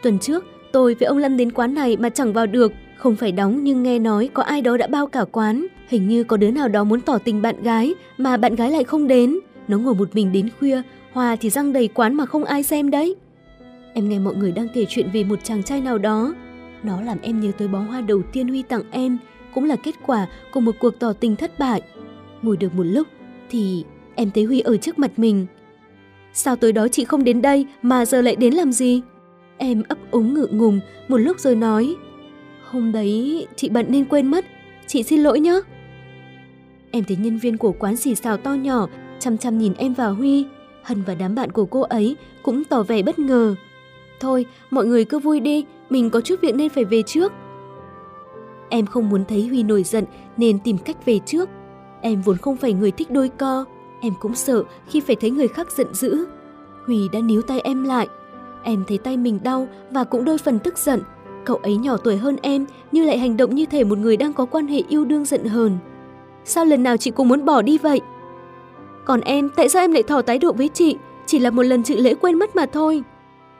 Tuần 0.03 0.19
trước, 0.19 0.45
tôi 0.71 0.95
với 0.99 1.07
ông 1.07 1.17
Lâm 1.17 1.37
đến 1.37 1.51
quán 1.51 1.73
này 1.73 1.97
mà 1.97 2.09
chẳng 2.09 2.33
vào 2.33 2.45
được, 2.47 2.71
không 2.97 3.15
phải 3.15 3.31
đóng 3.31 3.63
nhưng 3.63 3.83
nghe 3.83 3.99
nói 3.99 4.29
có 4.33 4.43
ai 4.43 4.61
đó 4.61 4.77
đã 4.77 4.87
bao 4.87 5.07
cả 5.07 5.25
quán. 5.31 5.67
Hình 5.87 6.07
như 6.07 6.23
có 6.23 6.37
đứa 6.37 6.51
nào 6.51 6.67
đó 6.67 6.83
muốn 6.83 7.01
tỏ 7.01 7.17
tình 7.17 7.41
bạn 7.41 7.63
gái 7.63 7.93
mà 8.17 8.37
bạn 8.37 8.55
gái 8.55 8.71
lại 8.71 8.83
không 8.83 9.07
đến. 9.07 9.39
Nó 9.67 9.77
ngồi 9.77 9.95
một 9.95 10.09
mình 10.13 10.31
đến 10.31 10.49
khuya, 10.59 10.81
Hòa 11.13 11.35
thì 11.35 11.49
răng 11.49 11.73
đầy 11.73 11.87
quán 11.87 12.13
mà 12.13 12.25
không 12.25 12.43
ai 12.43 12.63
xem 12.63 12.89
đấy. 12.89 13.15
Em 13.93 14.09
nghe 14.09 14.19
mọi 14.19 14.35
người 14.35 14.51
đang 14.51 14.67
kể 14.73 14.85
chuyện 14.89 15.09
về 15.13 15.23
một 15.23 15.39
chàng 15.43 15.63
trai 15.63 15.81
nào 15.81 15.97
đó. 15.97 16.33
Nó 16.83 17.01
làm 17.01 17.17
em 17.21 17.39
nhớ 17.39 17.51
tới 17.57 17.67
bó 17.67 17.79
hoa 17.79 18.01
đầu 18.01 18.21
tiên 18.33 18.47
Huy 18.47 18.61
tặng 18.61 18.83
em, 18.91 19.17
cũng 19.53 19.63
là 19.63 19.75
kết 19.75 19.95
quả 20.05 20.27
của 20.53 20.59
một 20.59 20.75
cuộc 20.79 20.99
tỏ 20.99 21.13
tình 21.13 21.35
thất 21.35 21.59
bại. 21.59 21.81
Ngồi 22.41 22.57
được 22.57 22.75
một 22.75 22.83
lúc 22.83 23.07
thì 23.49 23.85
em 24.15 24.31
thấy 24.31 24.43
Huy 24.43 24.59
ở 24.59 24.77
trước 24.77 24.99
mặt 24.99 25.19
mình. 25.19 25.45
Sao 26.33 26.55
tối 26.55 26.71
đó 26.71 26.87
chị 26.87 27.05
không 27.05 27.23
đến 27.23 27.41
đây 27.41 27.65
mà 27.81 28.05
giờ 28.05 28.21
lại 28.21 28.35
đến 28.35 28.53
làm 28.53 28.71
gì? 28.71 29.01
Em 29.63 29.83
ấp 29.87 29.97
úng 30.11 30.33
ngượng 30.33 30.57
ngùng 30.57 30.79
một 31.07 31.17
lúc 31.17 31.39
rồi 31.39 31.55
nói 31.55 31.95
Hôm 32.69 32.91
đấy 32.91 33.47
chị 33.55 33.69
bận 33.69 33.85
nên 33.89 34.05
quên 34.05 34.27
mất, 34.27 34.45
chị 34.87 35.03
xin 35.03 35.19
lỗi 35.19 35.39
nhé. 35.39 35.61
Em 36.91 37.03
thấy 37.03 37.17
nhân 37.17 37.37
viên 37.37 37.57
của 37.57 37.71
quán 37.71 37.97
xì 37.97 38.15
xào 38.15 38.37
to 38.37 38.53
nhỏ 38.53 38.87
chăm 39.19 39.37
chăm 39.37 39.57
nhìn 39.57 39.73
em 39.73 39.93
và 39.93 40.07
Huy. 40.07 40.45
Hân 40.83 41.01
và 41.01 41.15
đám 41.15 41.35
bạn 41.35 41.51
của 41.51 41.65
cô 41.65 41.81
ấy 41.81 42.15
cũng 42.43 42.63
tỏ 42.63 42.83
vẻ 42.83 43.01
bất 43.01 43.19
ngờ. 43.19 43.55
Thôi, 44.19 44.45
mọi 44.69 44.85
người 44.85 45.05
cứ 45.05 45.19
vui 45.19 45.39
đi, 45.39 45.65
mình 45.89 46.09
có 46.09 46.21
chút 46.21 46.41
việc 46.41 46.55
nên 46.55 46.69
phải 46.69 46.85
về 46.85 47.01
trước. 47.01 47.33
Em 48.69 48.85
không 48.85 49.09
muốn 49.09 49.25
thấy 49.25 49.47
Huy 49.47 49.63
nổi 49.63 49.83
giận 49.83 50.03
nên 50.37 50.59
tìm 50.59 50.77
cách 50.77 51.05
về 51.05 51.19
trước. 51.25 51.49
Em 52.01 52.21
vốn 52.21 52.37
không 52.37 52.57
phải 52.57 52.73
người 52.73 52.91
thích 52.91 53.11
đôi 53.11 53.29
co, 53.29 53.65
em 54.01 54.13
cũng 54.19 54.35
sợ 54.35 54.63
khi 54.87 54.99
phải 54.99 55.15
thấy 55.15 55.31
người 55.31 55.47
khác 55.47 55.71
giận 55.71 55.93
dữ. 55.93 56.25
Huy 56.85 57.09
đã 57.13 57.19
níu 57.19 57.41
tay 57.41 57.59
em 57.59 57.83
lại. 57.83 58.07
Em 58.63 58.83
thấy 58.87 58.97
tay 58.97 59.17
mình 59.17 59.39
đau 59.43 59.67
và 59.91 60.03
cũng 60.03 60.25
đôi 60.25 60.37
phần 60.37 60.59
tức 60.59 60.77
giận. 60.77 61.01
Cậu 61.45 61.57
ấy 61.57 61.77
nhỏ 61.77 61.97
tuổi 61.97 62.17
hơn 62.17 62.37
em 62.41 62.65
nhưng 62.91 63.05
lại 63.05 63.17
hành 63.17 63.37
động 63.37 63.55
như 63.55 63.65
thể 63.65 63.83
một 63.83 63.97
người 63.97 64.17
đang 64.17 64.33
có 64.33 64.45
quan 64.45 64.67
hệ 64.67 64.81
yêu 64.89 65.05
đương 65.05 65.25
giận 65.25 65.45
hờn. 65.45 65.77
Sao 66.43 66.65
lần 66.65 66.83
nào 66.83 66.97
chị 66.97 67.11
cũng 67.11 67.27
muốn 67.27 67.45
bỏ 67.45 67.61
đi 67.61 67.77
vậy? 67.77 68.01
Còn 69.05 69.21
em, 69.21 69.49
tại 69.55 69.69
sao 69.69 69.83
em 69.83 69.91
lại 69.91 70.03
tỏ 70.03 70.21
thái 70.21 70.39
độ 70.39 70.53
với 70.53 70.69
chị? 70.69 70.97
Chỉ 71.25 71.39
là 71.39 71.49
một 71.49 71.63
lần 71.63 71.83
chị 71.83 71.97
lễ 71.97 72.13
quên 72.13 72.35
mất 72.35 72.55
mà 72.55 72.65
thôi. 72.65 73.03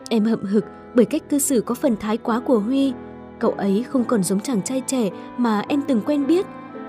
Em 0.10 0.25
hậm 0.25 0.43
hực 0.43 0.65
bởi 0.96 1.05
cách 1.05 1.29
cư 1.29 1.39
xử 1.39 1.62
có 1.62 1.75
phần 1.75 1.96
thái 2.00 2.17
quá 2.17 2.39
của 2.39 2.60
Huy. 2.60 2.93
Cậu 3.39 3.51
ấy 3.51 3.86
không 3.89 4.03
còn 4.03 4.24
giống 4.24 4.39
chàng 4.39 4.62
trai 4.62 4.81
trẻ 4.88 5.10
mà 5.38 5.63
em 5.67 5.81
từng 5.88 6.01
quen 6.05 6.27
biết. 6.27 6.46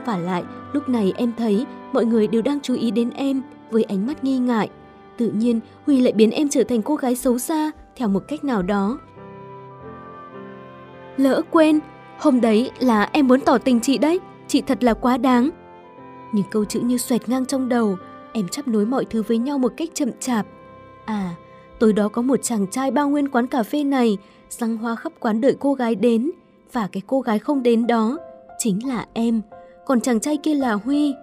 Và 0.06 0.16
lại, 0.18 0.44
lúc 0.72 0.88
này 0.88 1.12
em 1.16 1.32
thấy 1.38 1.66
mọi 1.92 2.04
người 2.04 2.26
đều 2.26 2.42
đang 2.42 2.60
chú 2.60 2.74
ý 2.74 2.90
đến 2.90 3.10
em 3.10 3.42
với 3.70 3.82
ánh 3.82 4.06
mắt 4.06 4.24
nghi 4.24 4.38
ngại. 4.38 4.70
Tự 5.16 5.30
nhiên, 5.30 5.60
Huy 5.86 6.00
lại 6.00 6.12
biến 6.12 6.30
em 6.30 6.48
trở 6.48 6.64
thành 6.64 6.82
cô 6.82 6.96
gái 6.96 7.16
xấu 7.16 7.38
xa 7.38 7.70
theo 7.96 8.08
một 8.08 8.22
cách 8.28 8.44
nào 8.44 8.62
đó. 8.62 8.98
Lỡ 11.16 11.42
quên, 11.50 11.80
hôm 12.18 12.40
đấy 12.40 12.70
là 12.78 13.08
em 13.12 13.28
muốn 13.28 13.40
tỏ 13.40 13.58
tình 13.58 13.80
chị 13.80 13.98
đấy, 13.98 14.20
chị 14.48 14.62
thật 14.62 14.84
là 14.84 14.94
quá 14.94 15.16
đáng. 15.16 15.50
Những 16.32 16.46
câu 16.50 16.64
chữ 16.64 16.80
như 16.80 16.98
xoẹt 16.98 17.28
ngang 17.28 17.46
trong 17.46 17.68
đầu, 17.68 17.96
em 18.32 18.48
chấp 18.48 18.68
nối 18.68 18.86
mọi 18.86 19.04
thứ 19.04 19.22
với 19.22 19.38
nhau 19.38 19.58
một 19.58 19.72
cách 19.76 19.88
chậm 19.94 20.10
chạp. 20.20 20.46
À, 21.04 21.34
tối 21.78 21.92
đó 21.92 22.08
có 22.08 22.22
một 22.22 22.42
chàng 22.42 22.66
trai 22.66 22.90
bao 22.90 23.08
nguyên 23.08 23.28
quán 23.28 23.46
cà 23.46 23.62
phê 23.62 23.84
này, 23.84 24.18
răng 24.48 24.76
hoa 24.76 24.96
khắp 24.96 25.12
quán 25.20 25.40
đợi 25.40 25.56
cô 25.60 25.74
gái 25.74 25.94
đến, 25.94 26.30
và 26.72 26.88
cái 26.92 27.02
cô 27.06 27.20
gái 27.20 27.38
không 27.38 27.62
đến 27.62 27.86
đó 27.86 28.18
chính 28.58 28.88
là 28.88 29.06
em, 29.12 29.42
còn 29.86 30.00
chàng 30.00 30.20
trai 30.20 30.36
kia 30.36 30.54
là 30.54 30.72
Huy. 30.72 31.14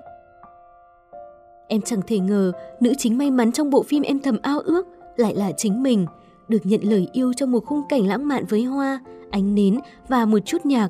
Em 1.68 1.82
chẳng 1.82 2.02
thể 2.08 2.20
ngờ 2.20 2.52
nữ 2.80 2.94
chính 2.98 3.18
may 3.18 3.32
mắn 3.32 3.52
trong 3.52 3.70
bộ 3.70 3.84
phim 3.84 4.04
em 4.04 4.20
thầm 4.20 4.38
ao 4.42 4.60
ước 4.60 4.88
lại 5.16 5.36
là 5.36 5.52
chính 5.58 5.84
mình, 5.84 6.06
được 6.50 6.66
nhận 6.66 6.82
lời 6.84 7.08
yêu 7.14 7.34
trong 7.34 7.52
một 7.52 7.66
khung 7.66 7.82
cảnh 7.90 8.08
lãng 8.08 8.28
mạn 8.28 8.46
với 8.50 8.64
hoa, 8.64 9.00
ánh 9.32 9.56
nến 9.56 9.80
và 10.08 10.26
một 10.26 10.40
chút 10.40 10.66
nhạc. 10.66 10.90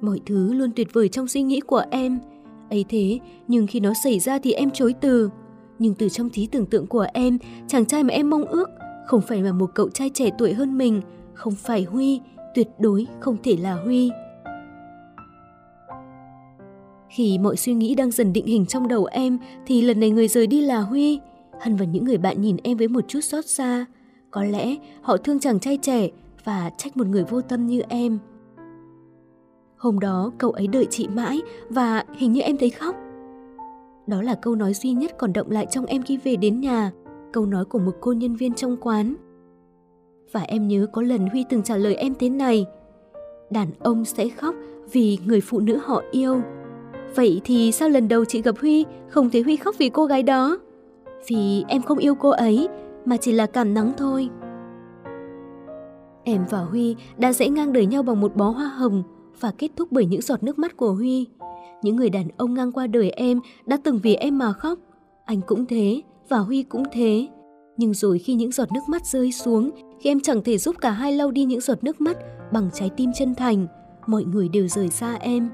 Mọi 0.00 0.20
thứ 0.26 0.52
luôn 0.52 0.70
tuyệt 0.76 0.88
vời 0.92 1.08
trong 1.08 1.28
suy 1.28 1.42
nghĩ 1.42 1.60
của 1.60 1.84
em. 1.90 2.18
ấy 2.70 2.84
thế, 2.88 3.18
nhưng 3.48 3.66
khi 3.66 3.80
nó 3.80 3.92
xảy 4.04 4.18
ra 4.18 4.38
thì 4.38 4.52
em 4.52 4.70
chối 4.70 4.94
từ. 5.00 5.30
Nhưng 5.78 5.94
từ 5.94 6.08
trong 6.08 6.30
trí 6.30 6.46
tưởng 6.46 6.66
tượng 6.66 6.86
của 6.86 7.06
em, 7.12 7.38
chàng 7.68 7.84
trai 7.84 8.02
mà 8.02 8.14
em 8.14 8.30
mong 8.30 8.44
ước 8.44 8.70
không 9.06 9.20
phải 9.20 9.42
là 9.42 9.52
một 9.52 9.70
cậu 9.74 9.88
trai 9.88 10.10
trẻ 10.14 10.30
tuổi 10.38 10.52
hơn 10.52 10.78
mình, 10.78 11.02
không 11.34 11.54
phải 11.54 11.82
Huy, 11.82 12.20
tuyệt 12.54 12.68
đối 12.78 13.06
không 13.20 13.36
thể 13.42 13.56
là 13.56 13.74
Huy. 13.74 14.10
Khi 17.08 17.38
mọi 17.38 17.56
suy 17.56 17.74
nghĩ 17.74 17.94
đang 17.94 18.10
dần 18.10 18.32
định 18.32 18.46
hình 18.46 18.66
trong 18.66 18.88
đầu 18.88 19.04
em 19.04 19.38
thì 19.66 19.82
lần 19.82 20.00
này 20.00 20.10
người 20.10 20.28
rời 20.28 20.46
đi 20.46 20.60
là 20.60 20.80
Huy. 20.80 21.20
Hân 21.60 21.76
và 21.76 21.84
những 21.84 22.04
người 22.04 22.18
bạn 22.18 22.42
nhìn 22.42 22.56
em 22.62 22.76
với 22.76 22.88
một 22.88 23.04
chút 23.08 23.20
xót 23.20 23.46
xa. 23.46 23.86
Có 24.36 24.44
lẽ 24.44 24.76
họ 25.02 25.16
thương 25.16 25.38
chàng 25.38 25.60
trai 25.60 25.76
trẻ 25.76 26.08
và 26.44 26.70
trách 26.76 26.96
một 26.96 27.06
người 27.06 27.24
vô 27.24 27.40
tâm 27.40 27.66
như 27.66 27.82
em. 27.88 28.18
Hôm 29.76 30.00
đó 30.00 30.32
cậu 30.38 30.50
ấy 30.50 30.66
đợi 30.66 30.86
chị 30.90 31.08
mãi 31.08 31.40
và 31.70 32.04
hình 32.16 32.32
như 32.32 32.40
em 32.40 32.56
thấy 32.56 32.70
khóc. 32.70 32.96
Đó 34.06 34.22
là 34.22 34.34
câu 34.34 34.54
nói 34.54 34.74
duy 34.74 34.92
nhất 34.92 35.12
còn 35.18 35.32
động 35.32 35.50
lại 35.50 35.66
trong 35.70 35.86
em 35.86 36.02
khi 36.02 36.16
về 36.16 36.36
đến 36.36 36.60
nhà, 36.60 36.92
câu 37.32 37.46
nói 37.46 37.64
của 37.64 37.78
một 37.78 37.92
cô 38.00 38.12
nhân 38.12 38.36
viên 38.36 38.54
trong 38.54 38.76
quán. 38.76 39.14
Và 40.32 40.40
em 40.40 40.68
nhớ 40.68 40.86
có 40.92 41.02
lần 41.02 41.26
Huy 41.26 41.44
từng 41.50 41.62
trả 41.62 41.76
lời 41.76 41.94
em 41.94 42.14
thế 42.18 42.28
này. 42.28 42.66
Đàn 43.50 43.68
ông 43.78 44.04
sẽ 44.04 44.28
khóc 44.28 44.54
vì 44.92 45.18
người 45.26 45.40
phụ 45.40 45.60
nữ 45.60 45.78
họ 45.82 46.02
yêu. 46.10 46.40
Vậy 47.14 47.40
thì 47.44 47.72
sao 47.72 47.88
lần 47.88 48.08
đầu 48.08 48.24
chị 48.24 48.42
gặp 48.42 48.54
Huy 48.60 48.84
không 49.08 49.30
thấy 49.30 49.42
Huy 49.42 49.56
khóc 49.56 49.74
vì 49.78 49.88
cô 49.88 50.06
gái 50.06 50.22
đó? 50.22 50.58
Vì 51.28 51.64
em 51.68 51.82
không 51.82 51.98
yêu 51.98 52.14
cô 52.14 52.30
ấy 52.30 52.68
mà 53.06 53.16
chỉ 53.16 53.32
là 53.32 53.46
cảm 53.46 53.74
nắng 53.74 53.92
thôi. 53.96 54.28
Em 56.24 56.44
và 56.50 56.58
Huy 56.58 56.96
đã 57.16 57.32
dễ 57.32 57.48
ngang 57.48 57.72
đời 57.72 57.86
nhau 57.86 58.02
bằng 58.02 58.20
một 58.20 58.36
bó 58.36 58.48
hoa 58.48 58.68
hồng 58.68 59.02
và 59.40 59.52
kết 59.58 59.70
thúc 59.76 59.88
bởi 59.90 60.06
những 60.06 60.22
giọt 60.22 60.42
nước 60.42 60.58
mắt 60.58 60.76
của 60.76 60.92
Huy. 60.92 61.26
Những 61.82 61.96
người 61.96 62.10
đàn 62.10 62.28
ông 62.36 62.54
ngang 62.54 62.72
qua 62.72 62.86
đời 62.86 63.10
em 63.10 63.40
đã 63.66 63.78
từng 63.84 64.00
vì 64.02 64.14
em 64.14 64.38
mà 64.38 64.52
khóc. 64.52 64.78
Anh 65.24 65.40
cũng 65.46 65.66
thế 65.66 66.02
và 66.28 66.38
Huy 66.38 66.62
cũng 66.62 66.82
thế. 66.92 67.28
Nhưng 67.76 67.94
rồi 67.94 68.18
khi 68.18 68.34
những 68.34 68.52
giọt 68.52 68.72
nước 68.72 68.80
mắt 68.88 69.06
rơi 69.06 69.32
xuống, 69.32 69.70
khi 70.00 70.10
em 70.10 70.20
chẳng 70.20 70.42
thể 70.42 70.58
giúp 70.58 70.76
cả 70.80 70.90
hai 70.90 71.12
lau 71.12 71.30
đi 71.30 71.44
những 71.44 71.60
giọt 71.60 71.84
nước 71.84 72.00
mắt 72.00 72.16
bằng 72.52 72.70
trái 72.74 72.90
tim 72.96 73.10
chân 73.18 73.34
thành, 73.34 73.66
mọi 74.06 74.24
người 74.24 74.48
đều 74.48 74.68
rời 74.68 74.88
xa 74.88 75.14
em. 75.14 75.50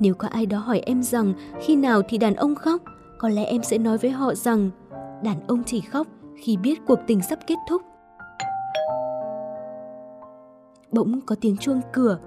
Nếu 0.00 0.14
có 0.14 0.28
ai 0.28 0.46
đó 0.46 0.58
hỏi 0.58 0.80
em 0.80 1.02
rằng 1.02 1.32
khi 1.60 1.76
nào 1.76 2.02
thì 2.08 2.18
đàn 2.18 2.34
ông 2.34 2.54
khóc, 2.54 2.82
có 3.18 3.28
lẽ 3.28 3.44
em 3.44 3.62
sẽ 3.62 3.78
nói 3.78 3.98
với 3.98 4.10
họ 4.10 4.34
rằng 4.34 4.70
đàn 5.24 5.46
ông 5.46 5.62
chỉ 5.66 5.80
khóc 5.80 6.06
khi 6.36 6.56
biết 6.56 6.80
cuộc 6.86 6.98
tình 7.06 7.22
sắp 7.22 7.38
kết 7.46 7.56
thúc. 7.68 7.82
Bỗng 10.92 11.20
có 11.26 11.36
tiếng 11.40 11.56
chuông 11.56 11.80
cửa. 11.92 12.18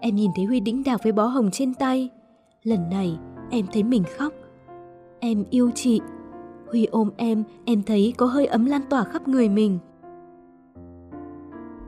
Em 0.00 0.14
nhìn 0.14 0.30
thấy 0.36 0.44
Huy 0.44 0.60
đĩnh 0.60 0.82
đạc 0.84 1.00
với 1.02 1.12
bó 1.12 1.26
hồng 1.26 1.50
trên 1.52 1.74
tay. 1.74 2.10
Lần 2.62 2.90
này, 2.90 3.18
em 3.50 3.66
thấy 3.72 3.82
mình 3.82 4.02
khóc. 4.18 4.32
Em 5.20 5.44
yêu 5.50 5.70
chị. 5.74 6.00
Huy 6.70 6.86
ôm 6.86 7.10
em, 7.16 7.44
em 7.64 7.82
thấy 7.82 8.14
có 8.16 8.26
hơi 8.26 8.46
ấm 8.46 8.64
lan 8.64 8.82
tỏa 8.90 9.04
khắp 9.04 9.28
người 9.28 9.48
mình. 9.48 9.78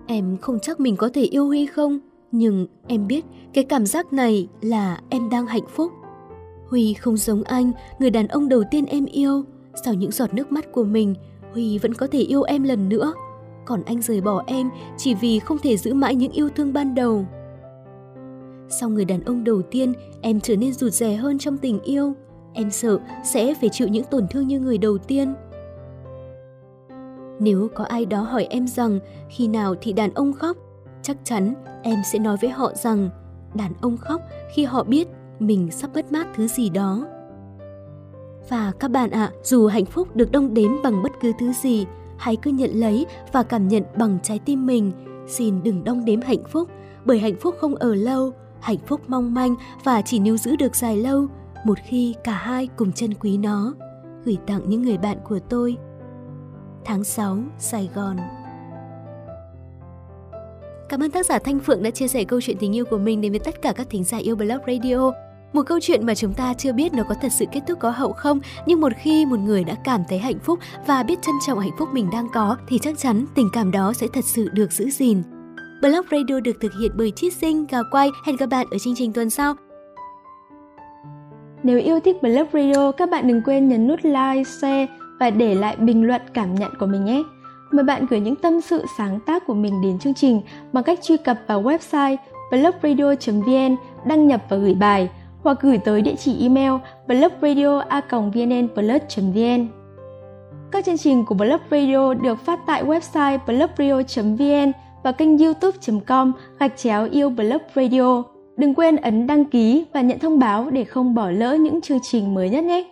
Em 0.06 0.36
không 0.36 0.58
chắc 0.62 0.80
mình 0.80 0.96
có 0.96 1.08
thể 1.14 1.22
yêu 1.22 1.46
Huy 1.46 1.66
không, 1.66 1.98
nhưng 2.32 2.66
em 2.86 3.06
biết 3.06 3.24
cái 3.52 3.64
cảm 3.64 3.86
giác 3.86 4.12
này 4.12 4.48
là 4.60 5.00
em 5.10 5.30
đang 5.30 5.46
hạnh 5.46 5.66
phúc. 5.68 5.92
Huy 6.74 6.94
không 6.94 7.16
giống 7.16 7.42
anh, 7.42 7.72
người 7.98 8.10
đàn 8.10 8.28
ông 8.28 8.48
đầu 8.48 8.62
tiên 8.70 8.86
em 8.86 9.06
yêu. 9.06 9.44
Sau 9.84 9.94
những 9.94 10.10
giọt 10.10 10.34
nước 10.34 10.52
mắt 10.52 10.72
của 10.72 10.84
mình, 10.84 11.14
Huy 11.52 11.78
vẫn 11.78 11.94
có 11.94 12.06
thể 12.06 12.18
yêu 12.18 12.42
em 12.42 12.62
lần 12.62 12.88
nữa. 12.88 13.12
Còn 13.64 13.82
anh 13.82 14.02
rời 14.02 14.20
bỏ 14.20 14.44
em 14.46 14.70
chỉ 14.98 15.14
vì 15.14 15.38
không 15.38 15.58
thể 15.58 15.76
giữ 15.76 15.94
mãi 15.94 16.14
những 16.14 16.32
yêu 16.32 16.48
thương 16.56 16.72
ban 16.72 16.94
đầu. 16.94 17.26
Sau 18.68 18.88
người 18.88 19.04
đàn 19.04 19.24
ông 19.24 19.44
đầu 19.44 19.62
tiên, 19.62 19.92
em 20.20 20.40
trở 20.40 20.56
nên 20.56 20.72
rụt 20.72 20.92
rè 20.92 21.14
hơn 21.14 21.38
trong 21.38 21.58
tình 21.58 21.80
yêu. 21.82 22.12
Em 22.52 22.70
sợ 22.70 22.98
sẽ 23.24 23.54
phải 23.54 23.68
chịu 23.68 23.88
những 23.88 24.04
tổn 24.10 24.28
thương 24.28 24.48
như 24.48 24.60
người 24.60 24.78
đầu 24.78 24.98
tiên. 24.98 25.34
Nếu 27.40 27.68
có 27.74 27.84
ai 27.84 28.06
đó 28.06 28.20
hỏi 28.20 28.46
em 28.50 28.66
rằng 28.66 28.98
khi 29.30 29.48
nào 29.48 29.74
thì 29.80 29.92
đàn 29.92 30.14
ông 30.14 30.32
khóc, 30.32 30.56
chắc 31.02 31.16
chắn 31.24 31.54
em 31.82 31.98
sẽ 32.12 32.18
nói 32.18 32.36
với 32.40 32.50
họ 32.50 32.72
rằng 32.74 33.10
đàn 33.54 33.72
ông 33.80 33.96
khóc 33.96 34.20
khi 34.54 34.64
họ 34.64 34.84
biết 34.84 35.08
mình 35.38 35.70
sắp 35.70 35.90
mất 35.94 36.12
mát 36.12 36.26
thứ 36.34 36.48
gì 36.48 36.70
đó. 36.70 37.06
Và 38.48 38.72
các 38.80 38.90
bạn 38.90 39.10
ạ, 39.10 39.24
à, 39.24 39.32
dù 39.42 39.66
hạnh 39.66 39.84
phúc 39.84 40.16
được 40.16 40.32
đong 40.32 40.54
đếm 40.54 40.70
bằng 40.82 41.02
bất 41.02 41.12
cứ 41.20 41.32
thứ 41.38 41.52
gì, 41.52 41.86
hãy 42.18 42.36
cứ 42.36 42.50
nhận 42.50 42.70
lấy 42.70 43.06
và 43.32 43.42
cảm 43.42 43.68
nhận 43.68 43.82
bằng 43.96 44.18
trái 44.22 44.38
tim 44.44 44.66
mình. 44.66 44.92
Xin 45.28 45.62
đừng 45.62 45.84
đong 45.84 46.04
đếm 46.04 46.20
hạnh 46.20 46.44
phúc, 46.48 46.68
bởi 47.04 47.18
hạnh 47.18 47.36
phúc 47.40 47.54
không 47.58 47.74
ở 47.74 47.94
lâu, 47.94 48.32
hạnh 48.60 48.78
phúc 48.86 49.00
mong 49.06 49.34
manh 49.34 49.54
và 49.84 50.02
chỉ 50.02 50.18
níu 50.18 50.36
giữ 50.36 50.56
được 50.56 50.76
dài 50.76 50.96
lâu 50.96 51.26
một 51.64 51.78
khi 51.84 52.14
cả 52.24 52.32
hai 52.32 52.68
cùng 52.76 52.92
trân 52.92 53.14
quý 53.14 53.36
nó. 53.36 53.74
Gửi 54.24 54.38
tặng 54.46 54.62
những 54.66 54.82
người 54.82 54.98
bạn 54.98 55.18
của 55.24 55.38
tôi. 55.38 55.76
Tháng 56.84 57.04
6, 57.04 57.38
Sài 57.58 57.90
Gòn 57.94 58.16
Cảm 60.88 61.02
ơn 61.02 61.10
tác 61.10 61.26
giả 61.26 61.38
Thanh 61.38 61.60
Phượng 61.60 61.82
đã 61.82 61.90
chia 61.90 62.08
sẻ 62.08 62.24
câu 62.24 62.40
chuyện 62.40 62.56
tình 62.60 62.76
yêu 62.76 62.84
của 62.84 62.98
mình 62.98 63.20
đến 63.20 63.32
với 63.32 63.38
tất 63.38 63.62
cả 63.62 63.72
các 63.72 63.86
thính 63.90 64.04
giả 64.04 64.18
yêu 64.18 64.36
Blog 64.36 64.58
Radio. 64.66 65.23
Một 65.54 65.62
câu 65.66 65.78
chuyện 65.82 66.06
mà 66.06 66.14
chúng 66.14 66.32
ta 66.34 66.54
chưa 66.54 66.72
biết 66.72 66.92
nó 66.92 67.02
có 67.08 67.14
thật 67.14 67.32
sự 67.32 67.44
kết 67.52 67.60
thúc 67.68 67.78
có 67.80 67.90
hậu 67.90 68.12
không, 68.12 68.40
nhưng 68.66 68.80
một 68.80 68.92
khi 69.02 69.26
một 69.26 69.38
người 69.38 69.64
đã 69.64 69.74
cảm 69.84 70.00
thấy 70.08 70.18
hạnh 70.18 70.38
phúc 70.38 70.58
và 70.86 71.02
biết 71.02 71.22
trân 71.22 71.34
trọng 71.46 71.58
hạnh 71.58 71.70
phúc 71.78 71.88
mình 71.92 72.10
đang 72.12 72.28
có 72.34 72.56
thì 72.68 72.78
chắc 72.82 72.98
chắn 72.98 73.24
tình 73.34 73.48
cảm 73.52 73.70
đó 73.70 73.92
sẽ 73.92 74.06
thật 74.12 74.24
sự 74.24 74.48
được 74.52 74.72
giữ 74.72 74.90
gìn. 74.90 75.22
Blog 75.82 76.06
Radio 76.10 76.40
được 76.40 76.56
thực 76.60 76.72
hiện 76.80 76.90
bởi 76.94 77.10
Chiết 77.10 77.32
Sinh, 77.32 77.66
Gà 77.70 77.78
Quay. 77.90 78.10
Hẹn 78.26 78.36
gặp 78.36 78.46
bạn 78.46 78.66
ở 78.70 78.78
chương 78.78 78.94
trình 78.96 79.12
tuần 79.12 79.30
sau. 79.30 79.54
Nếu 81.62 81.80
yêu 81.80 82.00
thích 82.00 82.22
Blog 82.22 82.46
Radio, 82.52 82.92
các 82.92 83.10
bạn 83.10 83.28
đừng 83.28 83.42
quên 83.42 83.68
nhấn 83.68 83.88
nút 83.88 83.98
like, 84.02 84.44
share 84.44 84.86
và 85.20 85.30
để 85.30 85.54
lại 85.54 85.76
bình 85.76 86.06
luận 86.06 86.20
cảm 86.34 86.54
nhận 86.54 86.70
của 86.80 86.86
mình 86.86 87.04
nhé. 87.04 87.22
Mời 87.72 87.84
bạn 87.84 88.06
gửi 88.10 88.20
những 88.20 88.36
tâm 88.36 88.60
sự 88.60 88.84
sáng 88.98 89.20
tác 89.26 89.46
của 89.46 89.54
mình 89.54 89.82
đến 89.82 89.98
chương 89.98 90.14
trình 90.14 90.40
bằng 90.72 90.84
cách 90.84 90.98
truy 91.02 91.16
cập 91.16 91.38
vào 91.46 91.62
website 91.62 92.16
blogradio.vn, 92.50 93.76
đăng 94.06 94.26
nhập 94.26 94.42
và 94.48 94.56
gửi 94.56 94.74
bài 94.74 95.10
hoặc 95.44 95.58
gửi 95.60 95.78
tới 95.78 96.02
địa 96.02 96.14
chỉ 96.18 96.42
email 96.42 96.72
blogradio.vnnplus.vn. 97.06 99.66
Các 100.72 100.84
chương 100.84 100.98
trình 100.98 101.24
của 101.24 101.34
Blog 101.34 101.60
Radio 101.70 102.14
được 102.14 102.38
phát 102.38 102.60
tại 102.66 102.84
website 102.84 103.38
blogradio.vn 103.46 104.72
và 105.02 105.12
kênh 105.12 105.38
youtube.com 105.38 106.32
gạch 106.58 106.76
chéo 106.76 107.08
yêu 107.10 107.30
Blog 107.30 107.62
Radio. 107.74 108.22
Đừng 108.56 108.74
quên 108.74 108.96
ấn 108.96 109.26
đăng 109.26 109.44
ký 109.44 109.84
và 109.92 110.00
nhận 110.00 110.18
thông 110.18 110.38
báo 110.38 110.70
để 110.70 110.84
không 110.84 111.14
bỏ 111.14 111.30
lỡ 111.30 111.54
những 111.54 111.80
chương 111.80 111.98
trình 112.02 112.34
mới 112.34 112.50
nhất 112.50 112.64
nhé. 112.64 112.90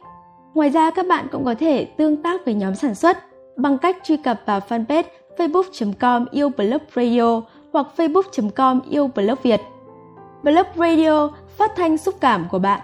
Ngoài 0.55 0.71
ra, 0.71 0.91
các 0.91 1.07
bạn 1.09 1.27
cũng 1.33 1.45
có 1.45 1.55
thể 1.55 1.85
tương 1.85 2.23
tác 2.23 2.45
với 2.45 2.55
nhóm 2.55 2.75
sản 2.75 2.95
xuất 2.95 3.19
bằng 3.57 3.79
cách 3.79 3.97
truy 4.05 4.17
cập 4.17 4.41
vào 4.47 4.61
fanpage 4.69 5.03
facebook.com 5.37 6.27
yêu 6.31 6.51
blog 6.57 6.81
radio 6.97 7.43
hoặc 7.73 7.87
facebook.com 7.97 8.81
yêu 8.91 9.11
blog 9.15 9.39
Việt. 9.43 9.61
Blog 10.43 10.67
Radio 10.77 11.29
phát 11.63 11.73
thanh 11.77 11.99
xúc 11.99 12.15
cảm 12.21 12.49
của 12.49 12.59
bạn. 12.59 12.81